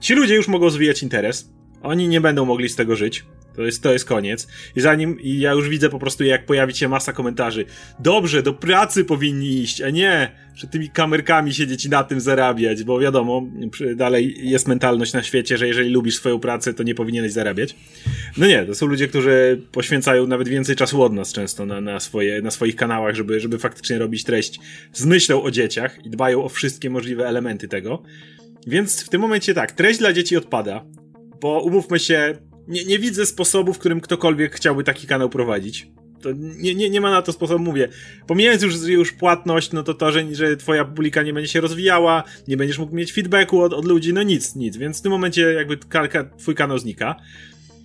[0.00, 3.24] Ci ludzie już mogą zwijać interes, oni nie będą mogli z tego żyć,
[3.56, 4.48] To jest, to jest koniec.
[4.76, 7.64] I zanim, i ja już widzę po prostu, jak pojawi się masa komentarzy.
[7.98, 12.84] Dobrze, do pracy powinni iść, a nie, że tymi kamerkami siedzieć i na tym zarabiać,
[12.84, 13.42] bo wiadomo,
[13.96, 17.76] dalej jest mentalność na świecie, że jeżeli lubisz swoją pracę, to nie powinieneś zarabiać.
[18.36, 22.00] No nie, to są ludzie, którzy poświęcają nawet więcej czasu od nas często na, na,
[22.00, 24.60] swoje, na swoich kanałach, żeby, żeby faktycznie robić treść
[24.92, 28.02] z myślą o dzieciach i dbają o wszystkie możliwe elementy tego.
[28.66, 30.84] Więc w tym momencie tak, treść dla dzieci odpada,
[31.40, 35.86] bo umówmy się, nie, nie widzę sposobu, w którym ktokolwiek chciałby taki kanał prowadzić.
[36.22, 37.88] To nie, nie, nie ma na to sposobu, mówię.
[38.26, 42.22] Pomijając już, już płatność, no to to, że, że twoja publika nie będzie się rozwijała,
[42.48, 44.76] nie będziesz mógł mieć feedbacku od, od ludzi, no nic, nic.
[44.76, 45.78] Więc w tym momencie jakby
[46.38, 47.16] twój kanał znika.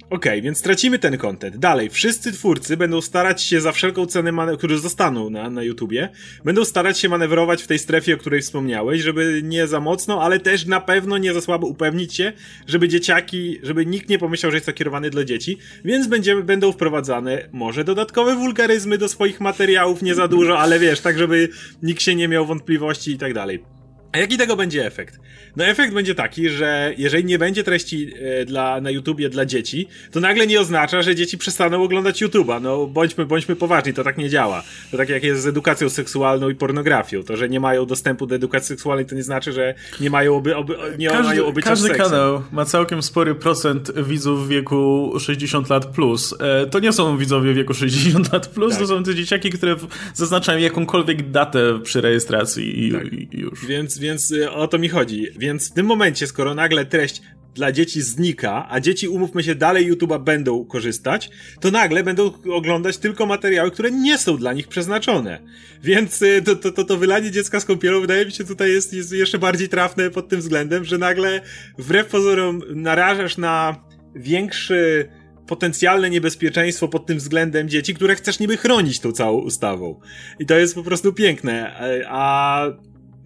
[0.10, 1.58] Okej, okay, więc tracimy ten content.
[1.58, 6.10] Dalej, wszyscy twórcy będą starać się za wszelką cenę, którzy zostaną na, na YouTubie,
[6.44, 10.40] będą starać się manewrować w tej strefie, o której wspomniałeś, żeby nie za mocno, ale
[10.40, 12.34] też na pewno nie za słabo upewnić się,
[12.68, 16.72] żeby dzieciaki, żeby nikt nie pomyślał, że jest to kierowane dla dzieci, więc będziemy, będą
[16.72, 21.50] wprowadzane może dodatkowe wulgaryzmy do swoich materiałów, nie za dużo, ale wiesz, tak żeby
[21.84, 23.75] nikt się nie miał wątpliwości i tak dalej.
[24.16, 25.20] A jaki tego będzie efekt?
[25.56, 29.88] No efekt będzie taki, że jeżeli nie będzie treści e, dla, na YouTubie dla dzieci,
[30.12, 32.62] to nagle nie oznacza, że dzieci przestaną oglądać YouTube'a.
[32.62, 34.64] No bądźmy, bądźmy poważni, to tak nie działa.
[34.92, 37.24] To tak jak jest z edukacją seksualną i pornografią.
[37.24, 40.56] To, że nie mają dostępu do edukacji seksualnej, to nie znaczy, że nie mają, oby,
[40.56, 45.70] oby, nie każdy, mają obycia Każdy kanał ma całkiem spory procent widzów w wieku 60
[45.70, 46.36] lat plus.
[46.40, 48.82] E, to nie są widzowie w wieku 60 lat plus, tak.
[48.82, 49.76] to są te dzieciaki, które
[50.14, 53.14] zaznaczają jakąkolwiek datę przy rejestracji i, tak.
[53.14, 53.66] i już.
[53.66, 55.28] Więc więc y, o to mi chodzi.
[55.38, 57.22] Więc w tym momencie, skoro nagle treść
[57.54, 62.98] dla dzieci znika, a dzieci, umówmy się, dalej YouTube'a będą korzystać, to nagle będą oglądać
[62.98, 65.40] tylko materiały, które nie są dla nich przeznaczone.
[65.84, 68.94] Więc y, to, to, to, to wylanie dziecka z kąpielą wydaje mi się tutaj jest,
[68.94, 71.42] jest jeszcze bardziej trafne pod tym względem, że nagle
[71.78, 73.76] wbrew pozorom narażasz na
[74.16, 75.10] większy
[75.48, 80.00] potencjalne niebezpieczeństwo pod tym względem dzieci, które chcesz niby chronić tą całą ustawą.
[80.40, 81.76] I to jest po prostu piękne.
[82.10, 82.66] A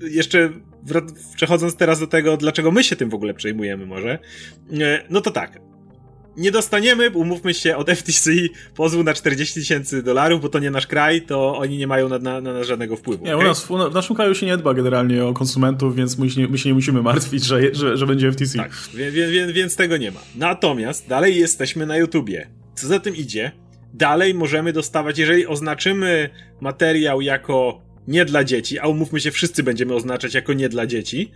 [0.01, 0.49] jeszcze
[1.35, 4.19] przechodząc teraz do tego, dlaczego my się tym w ogóle przejmujemy może,
[4.81, 5.59] e, no to tak.
[6.38, 8.31] Nie dostaniemy, umówmy się, od FTC
[8.75, 12.19] pozwu na 40 tysięcy dolarów, bo to nie nasz kraj, to oni nie mają na,
[12.19, 13.25] na, na nas żadnego wpływu.
[13.25, 13.45] Nie, okay?
[13.45, 16.57] u nas, w naszym kraju się nie dba generalnie o konsumentów, więc my się, my
[16.57, 18.57] się nie musimy martwić, że, że, że będzie FTC.
[18.57, 20.19] Tak, więc, więc, więc tego nie ma.
[20.35, 22.47] Natomiast dalej jesteśmy na YouTubie.
[22.75, 23.51] Co za tym idzie?
[23.93, 26.29] Dalej możemy dostawać, jeżeli oznaczymy
[26.62, 31.32] materiał jako nie dla dzieci, a umówmy się, wszyscy będziemy oznaczać jako nie dla dzieci,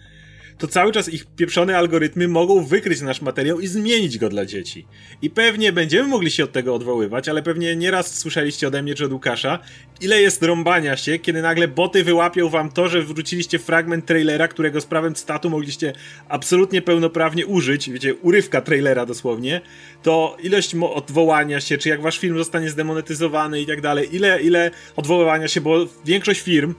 [0.57, 4.85] to cały czas ich pieprzone algorytmy mogą wykryć nasz materiał i zmienić go dla dzieci.
[5.21, 9.05] I pewnie będziemy mogli się od tego odwoływać, ale pewnie nieraz słyszeliście ode mnie czy
[9.05, 9.59] od Łukasza,
[10.01, 14.81] ile jest rąbania się, kiedy nagle boty wyłapią wam to, że wróciliście fragment trailera, którego
[14.81, 15.93] z prawem cytatu mogliście
[16.29, 19.61] absolutnie pełnoprawnie użyć, wiecie, urywka trailera dosłownie,
[20.03, 24.71] to ilość odwołania się, czy jak wasz film zostanie zdemonetyzowany i tak dalej, ile, ile
[24.95, 26.73] odwoływania się, bo większość firm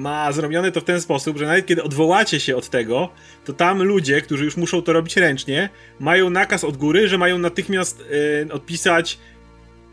[0.00, 3.08] ma zrobione to w ten sposób, że nawet kiedy odwołacie się od tego,
[3.44, 7.38] to tam ludzie, którzy już muszą to robić ręcznie, mają nakaz od góry, że mają
[7.38, 8.04] natychmiast
[8.46, 9.18] yy, odpisać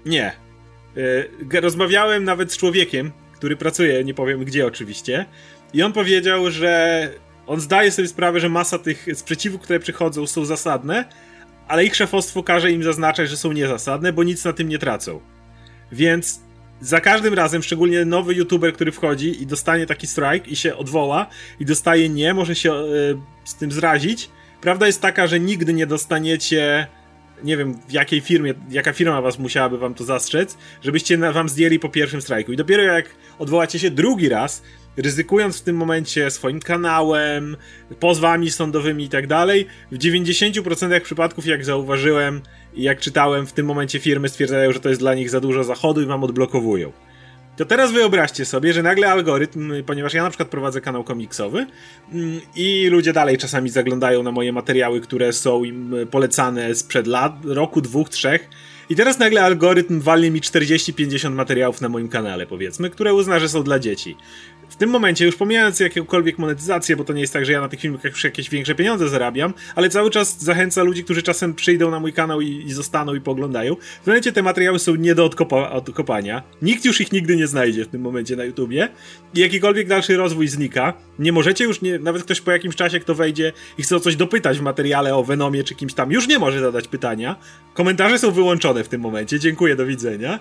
[0.06, 0.32] nie.
[1.52, 5.26] Yy, rozmawiałem nawet z człowiekiem, który pracuje, nie powiem gdzie oczywiście,
[5.74, 7.10] i on powiedział, że
[7.48, 11.06] on zdaje sobie sprawę, że masa tych sprzeciwów, które przychodzą, są zasadne,
[11.68, 15.20] ale ich szefostwo każe im zaznaczać, że są niezasadne, bo nic na tym nie tracą.
[15.92, 16.47] Więc
[16.82, 21.28] za każdym razem, szczególnie nowy youtuber, który wchodzi i dostanie taki strike i się odwoła
[21.60, 22.86] i dostaje nie, może się e,
[23.46, 24.30] z tym zrazić.
[24.62, 26.88] Prawda jest taka, że nigdy nie dostaniecie
[27.44, 31.50] nie wiem w jakiej firmie, jaka firma was musiałaby wam to zastrzec, żebyście na, wam
[31.50, 32.52] zdjęli po pierwszym strajku.
[32.52, 33.06] I dopiero jak
[33.40, 34.64] odwołacie się drugi raz,
[34.98, 37.58] ryzykując w tym momencie swoim kanałem,
[38.00, 42.42] pozwami sądowymi i tak dalej, w 90% przypadków, jak zauważyłem
[42.78, 46.02] jak czytałem, w tym momencie firmy stwierdzają, że to jest dla nich za dużo zachodu
[46.02, 46.92] i wam odblokowują.
[47.58, 51.66] To teraz wyobraźcie sobie, że nagle algorytm, ponieważ ja na przykład prowadzę kanał komiksowy
[52.14, 57.34] mm, i ludzie dalej czasami zaglądają na moje materiały, które są im polecane sprzed lat,
[57.46, 58.50] roku, dwóch, trzech,
[58.90, 63.50] i teraz nagle algorytm wali mi 40-50 materiałów na moim kanale, powiedzmy, które uzna, że
[63.50, 64.18] są dla dzieci
[64.70, 67.70] w tym momencie, już pomijając jakąkolwiek monetyzację, bo to nie jest tak, że ja na
[67.70, 71.92] tych filmach już jakieś większe pieniądze zarabiam, ale cały czas zachęca ludzi, którzy czasem przyjdą
[71.92, 73.76] na mój kanał i, i zostaną i poglądają.
[73.76, 76.44] W tym momencie te materiały są nie do odkopa odkopania.
[76.62, 78.90] Nikt już ich nigdy nie znajdzie w tym momencie na YouTubie
[79.34, 80.94] i jakikolwiek dalszy rozwój znika.
[81.20, 84.16] Nie możecie już, nie, nawet ktoś po jakimś czasie, kto wejdzie i chce o coś
[84.16, 87.36] dopytać w materiale o Venomie czy kimś tam, już nie może zadać pytania.
[87.74, 89.40] Komentarze są wyłączone w tym momencie.
[89.40, 90.40] Dziękuję, do widzenia.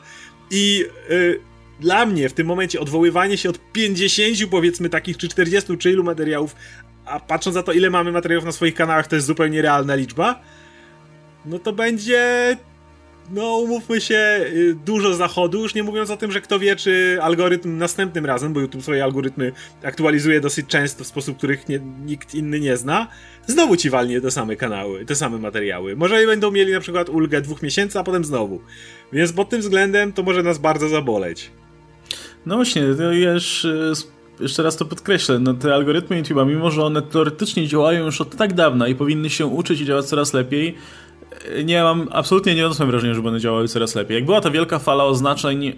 [0.51, 0.85] I...
[1.11, 1.41] Yy,
[1.81, 6.05] dla mnie w tym momencie odwoływanie się od 50 powiedzmy takich, czy 40, czy ilu
[6.05, 6.57] materiałów,
[7.05, 10.41] a patrząc na to, ile mamy materiałów na swoich kanałach, to jest zupełnie realna liczba,
[11.45, 12.57] no to będzie
[13.31, 17.19] no umówmy się, y, dużo zachodu, już nie mówiąc o tym, że kto wie, czy
[17.23, 22.35] algorytm następnym razem, bo YouTube swoje algorytmy aktualizuje dosyć często w sposób, których nie, nikt
[22.35, 23.09] inny nie zna,
[23.47, 25.97] znowu ci walnie te same kanały, te same materiały.
[25.97, 28.61] Może będą mieli na przykład ulgę dwóch miesięcy, a potem znowu.
[29.13, 31.51] Więc pod tym względem to może nas bardzo zaboleć.
[32.47, 33.93] No właśnie, to już y,
[34.41, 38.37] jeszcze raz to podkreślę, no te algorytmy YouTube'a, mimo że one teoretycznie działają już od
[38.37, 40.75] tak dawna i powinny się uczyć i działać coraz lepiej,
[41.65, 44.15] nie mam, absolutnie nie odniosłem wrażenia, że będą działały coraz lepiej.
[44.15, 45.75] Jak była ta wielka fala oznaczeń e,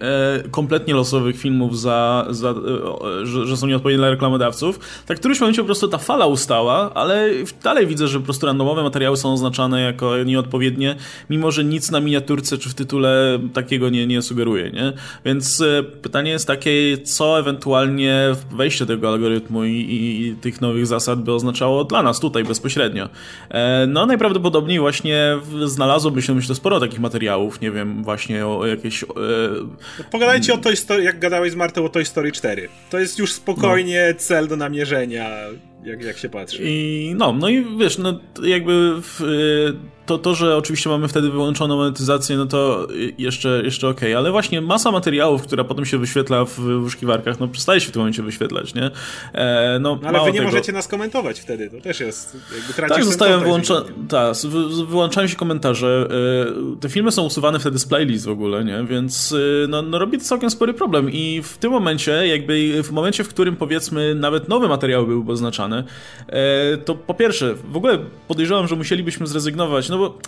[0.51, 5.41] kompletnie losowych filmów, za, za, e, że, że, są nieodpowiednie dla reklamodawców, tak w którymś
[5.41, 7.31] momencie po prostu ta fala ustała, ale
[7.63, 10.97] dalej widzę, że po prostu randomowe materiały są oznaczane jako nieodpowiednie,
[11.31, 14.93] mimo że nic na miniaturce czy w tytule takiego nie, nie sugeruje, nie?
[15.25, 20.87] Więc e, pytanie jest takie, co ewentualnie wejście tego algorytmu i, i, i tych nowych
[20.87, 23.09] zasad by oznaczało dla nas tutaj bezpośrednio.
[23.51, 29.03] E, no najprawdopodobniej właśnie znalazłoby się, myślę, sporo takich materiałów, nie wiem, właśnie o jakieś...
[29.03, 29.07] E...
[30.11, 32.69] Pogadajcie o Toy Story, jak gadałeś z Martą o Toy Story 4.
[32.91, 34.21] To jest już spokojnie no.
[34.21, 35.31] cel do namierzenia,
[35.85, 36.63] jak, jak się patrzy.
[36.65, 39.23] I no, no i wiesz, no jakby w,
[40.09, 42.87] to, to, że oczywiście mamy wtedy wyłączoną monetyzację, no to
[43.19, 44.19] jeszcze, jeszcze okej, okay.
[44.19, 48.01] ale właśnie masa materiałów, która potem się wyświetla w wyszukiwarkach, no przestaje się w tym
[48.01, 48.91] momencie wyświetlać, nie?
[49.33, 50.45] E, no, no ale wy nie tego...
[50.45, 54.37] możecie nas komentować wtedy, to też jest, jakby Tak, zostają wyłączone, tak,
[54.89, 56.09] wyłączają się komentarze,
[56.77, 58.85] e, te filmy są usuwane wtedy z playlist w ogóle, nie?
[58.85, 59.33] Więc
[59.65, 63.25] e, no, no robi to całkiem spory problem i w tym momencie, jakby w momencie,
[63.25, 68.69] w którym powiedzmy nawet nowe materiały byłyby oznaczane, e, to po pierwsze, w ogóle podejrzewam,
[68.69, 70.19] że musielibyśmy zrezygnować, no bo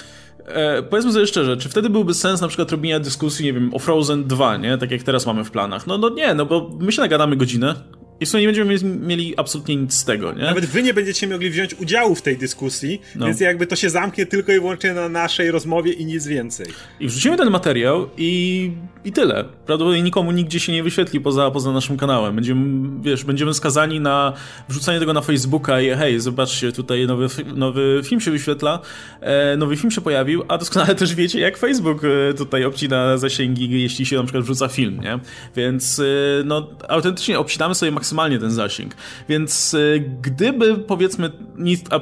[0.47, 3.79] e, powiedzmy sobie szczerze, czy wtedy byłby sens na przykład robienia dyskusji, nie wiem, o
[3.79, 4.79] Frozen 2, nie?
[4.79, 5.87] Tak jak teraz mamy w planach.
[5.87, 7.75] No, no nie, no bo my się nagadamy godzinę,
[8.21, 10.43] i w sumie nie będziemy mieli absolutnie nic z tego, nie?
[10.43, 13.27] Nawet wy nie będziecie mogli wziąć udziału w tej dyskusji, no.
[13.27, 16.67] więc jakby to się zamknie tylko i wyłącznie na naszej rozmowie i nic więcej.
[17.01, 18.73] I wrzucimy ten materiał i,
[19.05, 19.45] i tyle.
[19.45, 22.35] Prawdopodobnie nikomu nigdzie się nie wyświetli poza, poza naszym kanałem.
[22.35, 24.33] Będziemy, wiesz, będziemy skazani na
[24.69, 28.79] wrzucanie tego na Facebooka i hej, zobaczcie, tutaj nowy, nowy film się wyświetla,
[29.21, 33.83] e, nowy film się pojawił, a doskonale też wiecie, jak Facebook e, tutaj obcina zasięgi,
[33.83, 35.19] jeśli się na przykład wrzuca film, nie?
[35.57, 36.05] Więc e,
[36.45, 38.95] no, autentycznie obcinamy sobie maksymalnie maksymalnie ten zasięg.
[39.29, 42.01] Więc e, gdyby powiedzmy nic, e,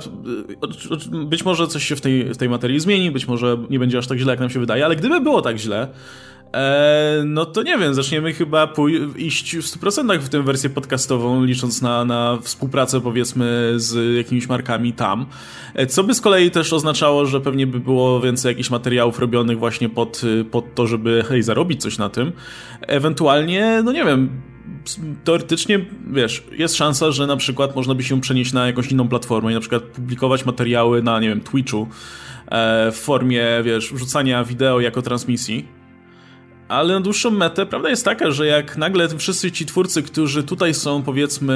[1.24, 4.06] być może coś się w tej, w tej materii zmieni, być może nie będzie aż
[4.06, 5.88] tak źle, jak nam się wydaje, ale gdyby było tak źle,
[6.54, 8.72] e, no to nie wiem, zaczniemy chyba
[9.16, 14.92] iść w 100% w tę wersję podcastową, licząc na, na współpracę powiedzmy z jakimiś markami
[14.92, 15.26] tam.
[15.88, 19.88] Co by z kolei też oznaczało, że pewnie by było więcej jakichś materiałów robionych właśnie
[19.88, 22.32] pod, pod to, żeby hej, zarobić coś na tym.
[22.80, 24.42] Ewentualnie, no nie wiem,
[25.24, 29.50] teoretycznie, wiesz, jest szansa, że na przykład można by się przenieść na jakąś inną platformę
[29.50, 31.88] i na przykład publikować materiały na, nie wiem, Twitchu
[32.46, 35.77] e, w formie, wiesz, wrzucania wideo jako transmisji.
[36.68, 40.74] Ale na dłuższą metę prawda jest taka, że jak nagle wszyscy ci twórcy, którzy tutaj
[40.74, 41.54] są, powiedzmy,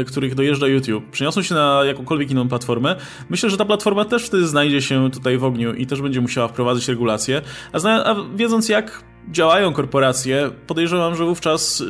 [0.00, 2.96] e, których dojeżdża YouTube, przeniosą się na jakąkolwiek inną platformę,
[3.30, 6.48] myślę, że ta platforma też wtedy znajdzie się tutaj w ogniu i też będzie musiała
[6.48, 7.42] wprowadzić regulacje.
[7.72, 11.86] A, a wiedząc jak działają korporacje, podejrzewam, że wówczas yy,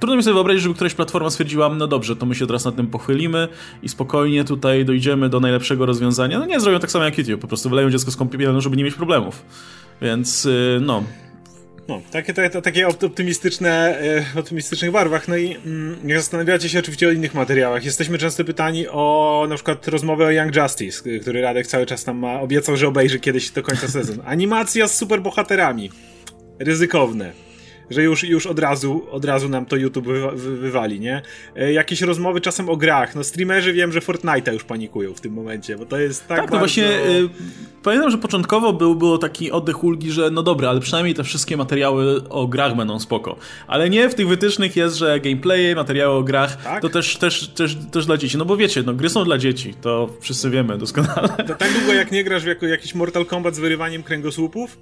[0.00, 2.76] trudno mi sobie wyobrazić, żeby któraś platforma stwierdziła, no dobrze, to my się teraz nad
[2.76, 3.48] tym pochylimy
[3.82, 6.38] i spokojnie tutaj dojdziemy do najlepszego rozwiązania.
[6.38, 8.84] No nie zrobią tak samo jak YouTube, po prostu wyleją dziecko z kąpielą, żeby nie
[8.84, 9.44] mieć problemów.
[10.02, 11.04] Więc yy, no,
[11.90, 14.00] no, takie, takie, takie optymistyczne,
[14.34, 15.28] e, optymistycznych barwach.
[15.28, 19.54] No i mm, jak zastanawiacie się oczywiście o innych materiałach, jesteśmy często pytani o na
[19.54, 23.50] przykład rozmowę o Young Justice, który Radek cały czas tam ma, obiecał, że obejrzy kiedyś
[23.50, 24.22] do końca sezonu.
[24.26, 25.90] Animacja z superbohaterami.
[26.58, 27.32] Ryzykowne
[27.90, 31.22] że już, już od, razu, od razu nam to YouTube wy, wy, wywali, nie?
[31.56, 33.14] E, jakieś rozmowy czasem o grach.
[33.14, 36.38] No streamerzy wiem, że Fortnite'a już panikują w tym momencie, bo to jest tak Tak,
[36.38, 36.54] bardzo...
[36.54, 37.28] no właśnie y,
[37.82, 41.56] pamiętam, że początkowo był, było taki oddech ulgi, że no dobra, ale przynajmniej te wszystkie
[41.56, 43.36] materiały o grach będą spoko.
[43.66, 46.82] Ale nie, w tych wytycznych jest, że gameplaye, materiały o grach, tak?
[46.82, 48.38] to też, też, też, też dla dzieci.
[48.38, 51.28] No bo wiecie, no gry są dla dzieci, to wszyscy wiemy doskonale.
[51.28, 54.78] To tak długo jak nie grasz w jakiś Mortal Kombat z wyrywaniem kręgosłupów,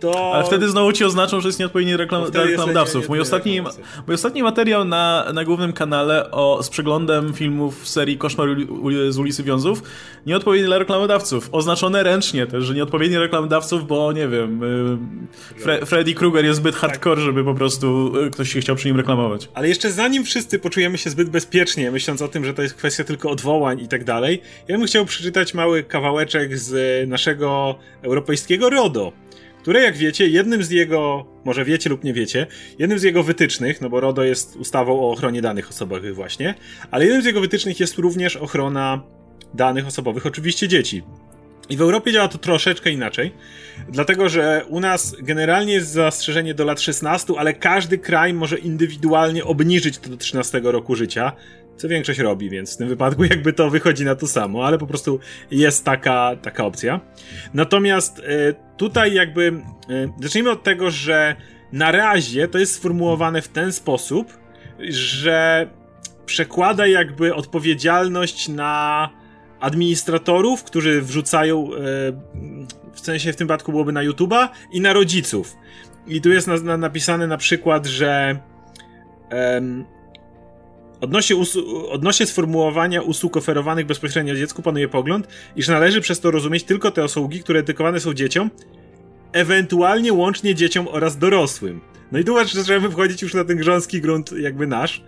[0.00, 0.34] to...
[0.34, 3.08] Ale wtedy znowu ci oznaczą, że jest nieodpowiedni reklam, dla reklamodawców.
[3.08, 3.60] Mój ostatni,
[4.06, 8.48] mój ostatni materiał na, na głównym kanale o, z przeglądem filmów serii Koszmar
[9.08, 9.82] z ulicy Wiązów
[10.26, 11.48] nieodpowiedni dla reklamodawców.
[11.52, 14.62] Oznaczone ręcznie też, że nieodpowiedni reklamodawców, bo nie wiem,
[15.56, 18.88] y, Fre Freddy Krueger jest zbyt hardcore, żeby po prostu y, ktoś się chciał przy
[18.88, 19.48] nim reklamować.
[19.54, 23.04] Ale jeszcze zanim wszyscy poczujemy się zbyt bezpiecznie, myśląc o tym, że to jest kwestia
[23.04, 29.25] tylko odwołań i tak dalej, ja bym chciał przeczytać mały kawałeczek z naszego europejskiego RODO
[29.66, 32.46] które jak wiecie, jednym z jego, może wiecie lub nie wiecie,
[32.78, 36.54] jednym z jego wytycznych, no bo RODO jest ustawą o ochronie danych osobowych właśnie,
[36.90, 39.02] ale jednym z jego wytycznych jest również ochrona
[39.54, 41.02] danych osobowych, oczywiście dzieci.
[41.68, 43.32] I w Europie działa to troszeczkę inaczej,
[43.88, 49.44] dlatego że u nas generalnie jest zastrzeżenie do lat 16, ale każdy kraj może indywidualnie
[49.44, 51.32] obniżyć to do 13 roku życia,
[51.76, 54.86] co większość robi, więc w tym wypadku jakby to wychodzi na to samo, ale po
[54.86, 55.20] prostu
[55.50, 57.00] jest taka, taka opcja.
[57.54, 58.22] Natomiast e,
[58.76, 61.36] tutaj jakby e, zacznijmy od tego, że
[61.72, 64.38] na razie to jest sformułowane w ten sposób,
[64.88, 65.68] że
[66.26, 69.10] przekłada jakby odpowiedzialność na
[69.60, 71.78] administratorów, którzy wrzucają, e,
[72.92, 75.56] w sensie w tym przypadku byłoby na YouTube'a i na rodziców.
[76.06, 78.38] I tu jest na, na, napisane na przykład, że
[81.00, 81.36] odnośnie,
[81.90, 87.04] odnośnie sformułowania usług oferowanych bezpośrednio dziecku panuje pogląd, iż należy przez to rozumieć tylko te
[87.04, 88.50] usługi, które dedykowane są dzieciom,
[89.32, 91.80] ewentualnie łącznie dzieciom oraz dorosłym.
[92.12, 95.04] No i tu zaczynamy wchodzić już na ten grząski grunt jakby nasz.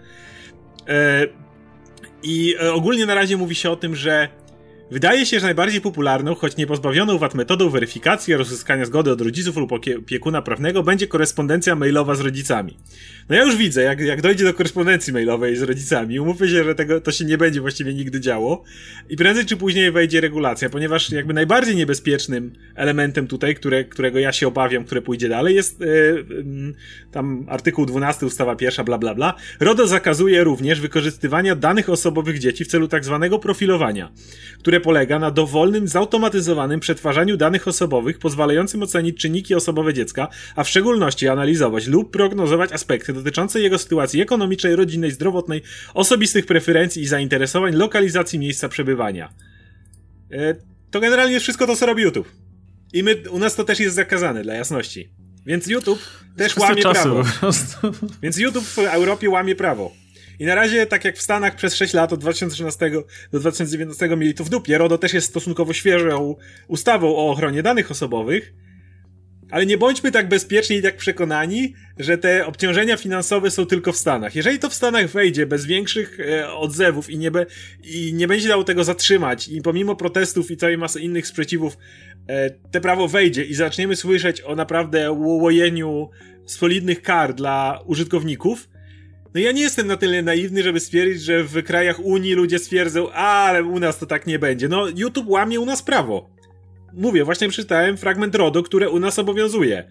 [0.88, 1.26] E,
[2.22, 4.28] I e, ogólnie na razie mówi się o tym, że
[4.90, 9.20] Wydaje się, że najbardziej popularną, choć nie pozbawioną VAT metodą weryfikacji oraz uzyskania zgody od
[9.20, 12.76] rodziców lub opiekuna prawnego będzie korespondencja mailowa z rodzicami.
[13.28, 16.74] No ja już widzę, jak, jak dojdzie do korespondencji mailowej z rodzicami, umówmy się, że
[16.74, 18.64] tego, to się nie będzie właściwie nigdy działo
[19.08, 24.32] i prędzej czy później wejdzie regulacja, ponieważ jakby najbardziej niebezpiecznym elementem tutaj, które, którego ja
[24.32, 26.74] się obawiam, które pójdzie dalej, jest yy, yy,
[27.12, 29.34] tam artykuł 12 ustawa pierwsza, bla bla bla.
[29.60, 34.12] RODO zakazuje również wykorzystywania danych osobowych dzieci w celu tak zwanego profilowania,
[34.58, 40.64] które które polega na dowolnym, zautomatyzowanym przetwarzaniu danych osobowych pozwalającym ocenić czynniki osobowe dziecka, a
[40.64, 45.62] w szczególności analizować lub prognozować aspekty dotyczące jego sytuacji ekonomicznej, rodzinnej, zdrowotnej,
[45.94, 49.32] osobistych preferencji i zainteresowań, lokalizacji miejsca przebywania.
[50.32, 50.54] E,
[50.90, 52.28] to generalnie wszystko to, co robi YouTube.
[52.92, 55.10] I my, u nas to też jest zakazane, dla jasności.
[55.46, 56.00] Więc YouTube
[56.36, 57.22] też łamie prawo.
[58.22, 59.92] Więc YouTube w Europie łamie prawo.
[60.38, 62.90] I na razie, tak jak w Stanach przez 6 lat, od 2013
[63.32, 66.36] do 2019 mieli to w dupie, RODO też jest stosunkowo świeżą
[66.68, 68.52] ustawą o ochronie danych osobowych,
[69.50, 73.96] ale nie bądźmy tak bezpieczni i tak przekonani, że te obciążenia finansowe są tylko w
[73.96, 74.34] Stanach.
[74.34, 77.46] Jeżeli to w Stanach wejdzie bez większych e, odzewów i nie, be,
[77.84, 81.78] i nie będzie dało tego zatrzymać, i pomimo protestów i całej masy innych sprzeciwów,
[82.28, 86.10] e, te prawo wejdzie i zaczniemy słyszeć o naprawdę łojeniu
[86.46, 88.68] solidnych kar dla użytkowników,
[89.34, 93.12] no ja nie jestem na tyle naiwny, żeby stwierdzić, że w krajach Unii ludzie stwierdzą,
[93.12, 94.68] ale u nas to tak nie będzie.
[94.68, 96.30] No, YouTube łamie u nas prawo.
[96.92, 99.84] Mówię, właśnie przeczytałem fragment RODO, które u nas obowiązuje.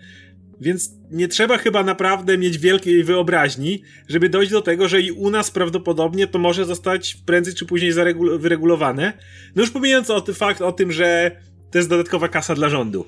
[0.62, 5.30] Więc nie trzeba chyba naprawdę mieć wielkiej wyobraźni, żeby dojść do tego, że i u
[5.30, 7.94] nas prawdopodobnie to może zostać prędzej czy później
[8.40, 9.14] wyregulowane.
[9.56, 11.32] No już pomijając o fakt o tym, że
[11.72, 13.06] to jest dodatkowa kasa dla rządu.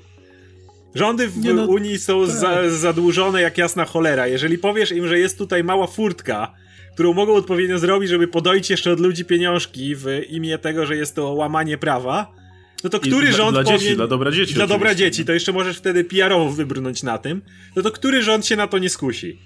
[0.94, 2.36] Rządy w no, Unii są tak.
[2.36, 4.26] za, zadłużone jak jasna cholera.
[4.26, 6.54] Jeżeli powiesz im, że jest tutaj mała furtka,
[6.94, 11.14] którą mogą odpowiednio zrobić, żeby podoić jeszcze od ludzi pieniążki w imię tego, że jest
[11.14, 12.32] to łamanie prawa,
[12.84, 14.54] no to który I rząd dla, dla Dzieci, dla dobra dzieci.
[14.54, 17.42] Dla dobra dzieci, to jeszcze możesz wtedy PR-owo wybrnąć na tym.
[17.76, 19.38] No to który rząd się na to nie skusi?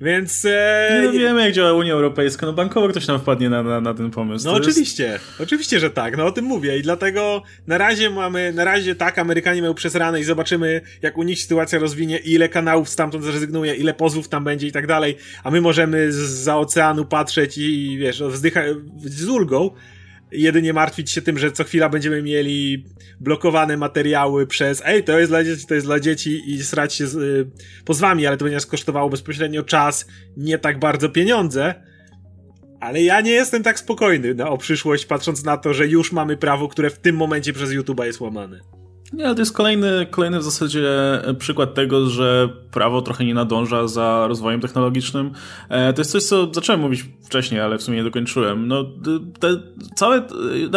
[0.00, 0.44] Więc.
[0.44, 1.02] E...
[1.04, 2.46] No wiemy, jak działa Unia Europejska.
[2.46, 4.46] No bankowo ktoś nam wpadnie na, na, na ten pomysł.
[4.46, 5.40] No to oczywiście, jest...
[5.40, 6.16] oczywiście, że tak.
[6.16, 6.78] No o tym mówię.
[6.78, 11.18] I dlatego na razie mamy, na razie tak, Amerykanie mają przez ranę i zobaczymy, jak
[11.18, 15.16] u nich sytuacja rozwinie, ile kanałów stamtąd zrezygnuje, ile pozwów tam będzie i tak dalej.
[15.44, 18.60] A my możemy z, za oceanu patrzeć i, i wiesz, wzdycha,
[19.04, 19.70] z ulgą
[20.32, 22.84] jedynie martwić się tym, że co chwila będziemy mieli
[23.20, 27.06] blokowane materiały przez ej, to jest dla dzieci, to jest dla dzieci i srać się
[27.06, 27.50] z y,
[27.84, 30.06] pozwami, ale to będzie nas kosztowało bezpośrednio czas,
[30.36, 31.74] nie tak bardzo pieniądze.
[32.80, 36.36] Ale ja nie jestem tak spokojny na, o przyszłość, patrząc na to, że już mamy
[36.36, 38.77] prawo, które w tym momencie przez YouTube'a jest łamane.
[39.12, 40.88] Nie, ale to jest kolejny, kolejny w zasadzie
[41.38, 45.30] przykład tego, że prawo trochę nie nadąża za rozwojem technologicznym.
[45.68, 48.68] E, to jest coś, co zacząłem mówić wcześniej, ale w sumie nie dokończyłem.
[48.68, 48.84] No,
[49.40, 49.48] te,
[49.94, 50.22] całe,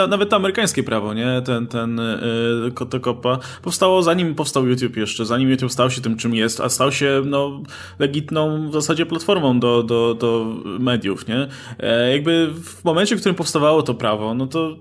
[0.10, 5.26] nawet to amerykańskie prawo, nie, ten, ten, e, to kopa, powstało zanim powstał YouTube jeszcze,
[5.26, 7.64] zanim YouTube stał się tym, czym jest, a stał się, no,
[8.00, 11.48] legitną w zasadzie platformą do, do, do mediów, nie.
[11.80, 14.78] E, jakby w momencie, w którym powstawało to prawo, no to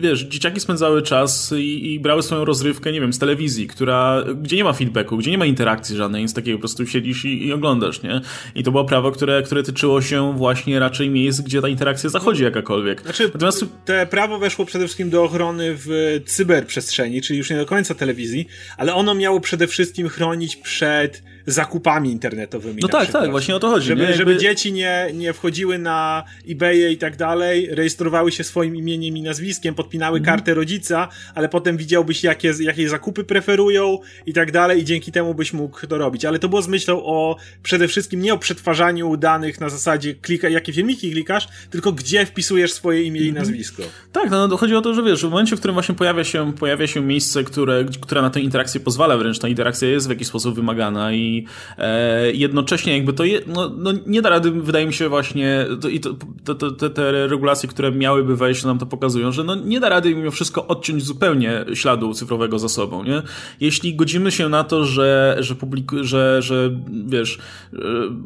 [0.00, 4.56] wiesz, dzieciaki spędzały czas i, i, brały swoją rozrywkę, nie wiem, z telewizji, która, gdzie
[4.56, 7.52] nie ma feedbacku, gdzie nie ma interakcji żadnej, nic takiego, po prostu siedzisz i, i
[7.52, 8.20] oglądasz, nie?
[8.54, 12.42] I to było prawo, które, które tyczyło się właśnie raczej miejsc, gdzie ta interakcja zachodzi
[12.42, 13.02] jakakolwiek.
[13.02, 13.64] Znaczy, Natomiast...
[13.84, 18.46] te prawo weszło przede wszystkim do ochrony w cyberprzestrzeni, czyli już nie do końca telewizji,
[18.76, 22.78] ale ono miało przede wszystkim chronić przed zakupami internetowymi.
[22.82, 23.86] No tak, tak, właśnie o to chodzi.
[23.86, 24.14] Żeby, nie?
[24.14, 29.22] żeby dzieci nie, nie wchodziły na eBay i tak dalej, rejestrowały się swoim imieniem i
[29.22, 30.26] nazwiskiem, podpinały mm.
[30.26, 35.34] kartę rodzica, ale potem widziałbyś, jakie, jakie zakupy preferują i tak dalej, i dzięki temu
[35.34, 36.24] byś mógł to robić.
[36.24, 40.48] Ale to było z myślą o przede wszystkim nie o przetwarzaniu danych na zasadzie klika,
[40.48, 43.46] jakie filmiki klikasz, tylko gdzie wpisujesz swoje imię i mhm.
[43.46, 43.82] nazwisko.
[44.12, 46.52] Tak, no, no chodzi o to, że wiesz, w momencie, w którym właśnie pojawia się,
[46.52, 50.28] pojawia się miejsce, które, które na tę interakcję pozwala, wręcz ta interakcja jest w jakiś
[50.28, 51.33] sposób wymagana i
[51.78, 55.88] e, jednocześnie jakby to je, no, no, nie da rady, wydaje mi się właśnie, to,
[55.88, 56.14] i to,
[56.44, 60.14] to, to, te, regulacje, które miałyby wejść, nam to pokazują, że no, nie da rady
[60.14, 63.22] mimo wszystko odciąć zupełnie śladu cyfrowego za sobą, nie?
[63.60, 65.54] Jeśli godzimy się na to, że, że,
[66.02, 66.70] że, że
[67.06, 67.38] wiesz,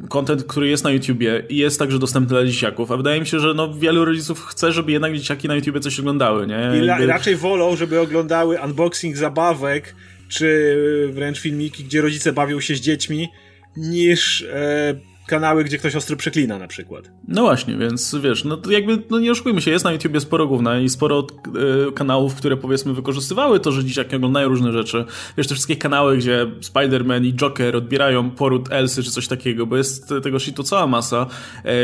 [0.09, 3.55] kontent, który jest na YouTubie jest także dostępny dla dzieciaków, a wydaje mi się, że
[3.55, 6.71] no, wielu rodziców chce, żeby jednak dzieciaki na YouTubie coś oglądały, nie?
[6.83, 9.95] I ra raczej wolą, żeby oglądały unboxing zabawek,
[10.29, 10.77] czy
[11.13, 13.29] wręcz filmiki, gdzie rodzice bawią się z dziećmi,
[13.77, 14.95] niż e,
[15.29, 17.11] kanały, gdzie ktoś ostro przeklina na przykład.
[17.29, 20.47] No właśnie, więc wiesz, no to jakby, no nie oszukujmy się, jest na YouTubie sporo
[20.47, 21.27] gówna i sporo
[21.89, 25.05] y, kanałów, które powiedzmy wykorzystywały to, że dzieciaki oglądają różne rzeczy.
[25.37, 29.77] Wiesz, te wszystkie kanały, gdzie Spider-Man i Joker odbierają poród Elsy czy coś takiego, bo
[29.77, 31.27] jest tego shitu cała masa,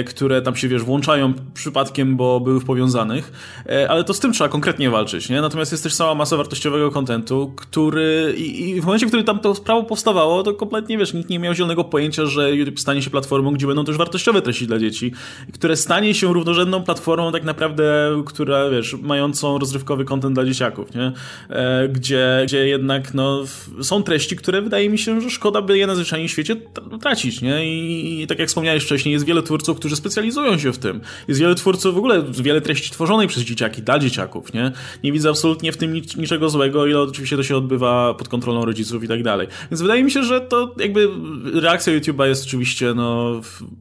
[0.00, 3.32] y, które tam się, wiesz, włączają przypadkiem, bo były w powiązanych,
[3.66, 5.40] y, ale to z tym trzeba konkretnie walczyć, nie?
[5.40, 9.38] Natomiast jest też cała masa wartościowego kontentu, który i, i w momencie, w którym tam
[9.38, 13.10] to prawo powstawało, to kompletnie, wiesz, nikt nie miał zielonego pojęcia, że YouTube stanie się
[13.10, 15.12] platformą platformą, gdzie będą też wartościowe treści dla dzieci,
[15.52, 17.84] które stanie się równorzędną platformą tak naprawdę,
[18.26, 21.12] która, wiesz, mającą rozrywkowy kontent dla dzieciaków, nie?
[21.50, 23.44] E, gdzie, gdzie jednak, no,
[23.82, 26.56] są treści, które wydaje mi się, że szkoda by je na zwyczajnym świecie
[27.00, 27.66] tracić, nie?
[27.66, 31.00] I, I, tak jak wspomniałeś wcześniej, jest wiele twórców, którzy specjalizują się w tym.
[31.28, 34.72] Jest wiele twórców, w ogóle wiele treści tworzonej przez dzieciaki, dla dzieciaków, nie?
[35.04, 38.64] Nie widzę absolutnie w tym nic, niczego złego, ile oczywiście to się odbywa pod kontrolą
[38.64, 39.48] rodziców i tak dalej.
[39.70, 41.08] Więc wydaje mi się, że to jakby
[41.54, 43.23] reakcja YouTube'a jest oczywiście, no,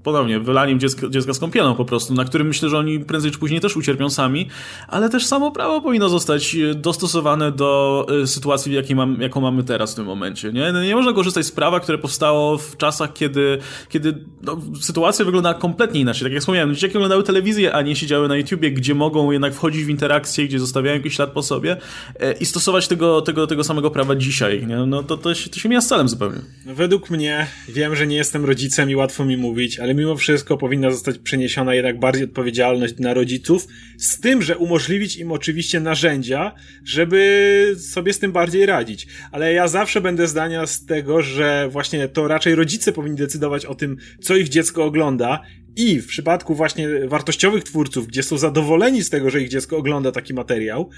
[0.03, 3.39] ponownie wylaniem dziecka, dziecka z kąpieną po prostu, na którym myślę, że oni prędzej czy
[3.39, 4.49] później też ucierpią sami,
[4.87, 9.63] ale też samo prawo powinno zostać e, dostosowane do e, sytuacji, jakiej mam, jaką mamy
[9.63, 10.53] teraz w tym momencie.
[10.53, 13.57] Nie, no, nie można korzystać z prawa, które powstało w czasach, kiedy,
[13.89, 16.23] kiedy no, sytuacja wyglądała kompletnie inaczej.
[16.23, 19.85] Tak jak wspomniałem, dzieciaki oglądały telewizję, a nie siedziały na YouTubie, gdzie mogą jednak wchodzić
[19.85, 21.77] w interakcje, gdzie zostawiają jakiś ślad po sobie
[22.19, 24.67] e, i stosować tego, tego, tego samego prawa dzisiaj.
[24.67, 24.77] Nie?
[24.77, 26.37] No to, to, się, to się mija z celem zupełnie.
[26.65, 30.91] Według mnie, wiem, że nie jestem rodzicem i łatwo mi mówić, ale mimo wszystko powinna
[30.91, 33.67] zostać przeniesiona jednak bardziej odpowiedzialność na rodziców,
[33.97, 36.51] z tym, że umożliwić im oczywiście narzędzia,
[36.85, 39.07] żeby sobie z tym bardziej radzić.
[39.31, 43.75] Ale ja zawsze będę zdania z tego, że właśnie to raczej rodzice powinni decydować o
[43.75, 45.41] tym, co ich dziecko ogląda,
[45.75, 50.11] i w przypadku właśnie wartościowych twórców, gdzie są zadowoleni z tego, że ich dziecko ogląda
[50.11, 50.89] taki materiał,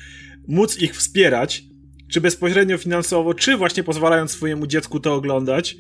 [0.47, 1.63] móc ich wspierać,
[2.11, 5.77] czy bezpośrednio finansowo, czy właśnie pozwalając swojemu dziecku to oglądać,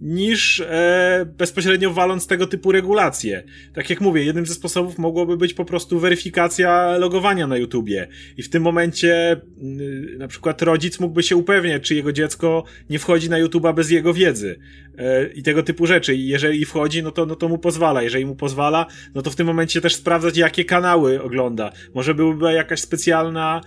[0.00, 3.42] niż e, bezpośrednio waląc tego typu regulacje.
[3.74, 8.08] Tak jak mówię, jednym ze sposobów mogłoby być po prostu weryfikacja logowania na YouTubie.
[8.36, 12.98] I w tym momencie y, na przykład rodzic mógłby się upewniać, czy jego dziecko nie
[12.98, 14.58] wchodzi na YouTuba bez jego wiedzy
[14.98, 16.14] e, i tego typu rzeczy.
[16.14, 18.02] I jeżeli wchodzi, no to, no to mu pozwala.
[18.02, 21.72] Jeżeli mu pozwala, no to w tym momencie też sprawdzać, jakie kanały ogląda.
[21.94, 23.60] Może byłaby jakaś specjalna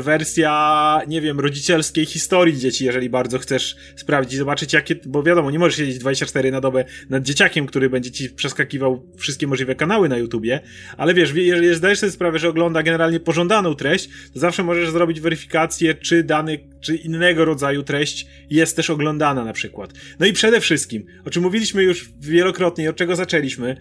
[0.00, 5.58] wersja, nie wiem, rodzicielskiej historii dzieci, jeżeli bardzo chcesz sprawdzić, zobaczyć jakie, bo wiadomo, nie
[5.58, 10.18] możesz siedzieć 24 na dobę nad dzieciakiem, który będzie ci przeskakiwał wszystkie możliwe kanały na
[10.18, 10.60] YouTubie,
[10.96, 15.20] ale wiesz, jeżeli zdajesz sobie sprawę, że ogląda generalnie pożądaną treść, to zawsze możesz zrobić
[15.20, 19.92] weryfikację, czy dany, czy innego rodzaju treść jest też oglądana na przykład.
[20.18, 23.76] No i przede wszystkim, o czym mówiliśmy już wielokrotnie, od czego zaczęliśmy,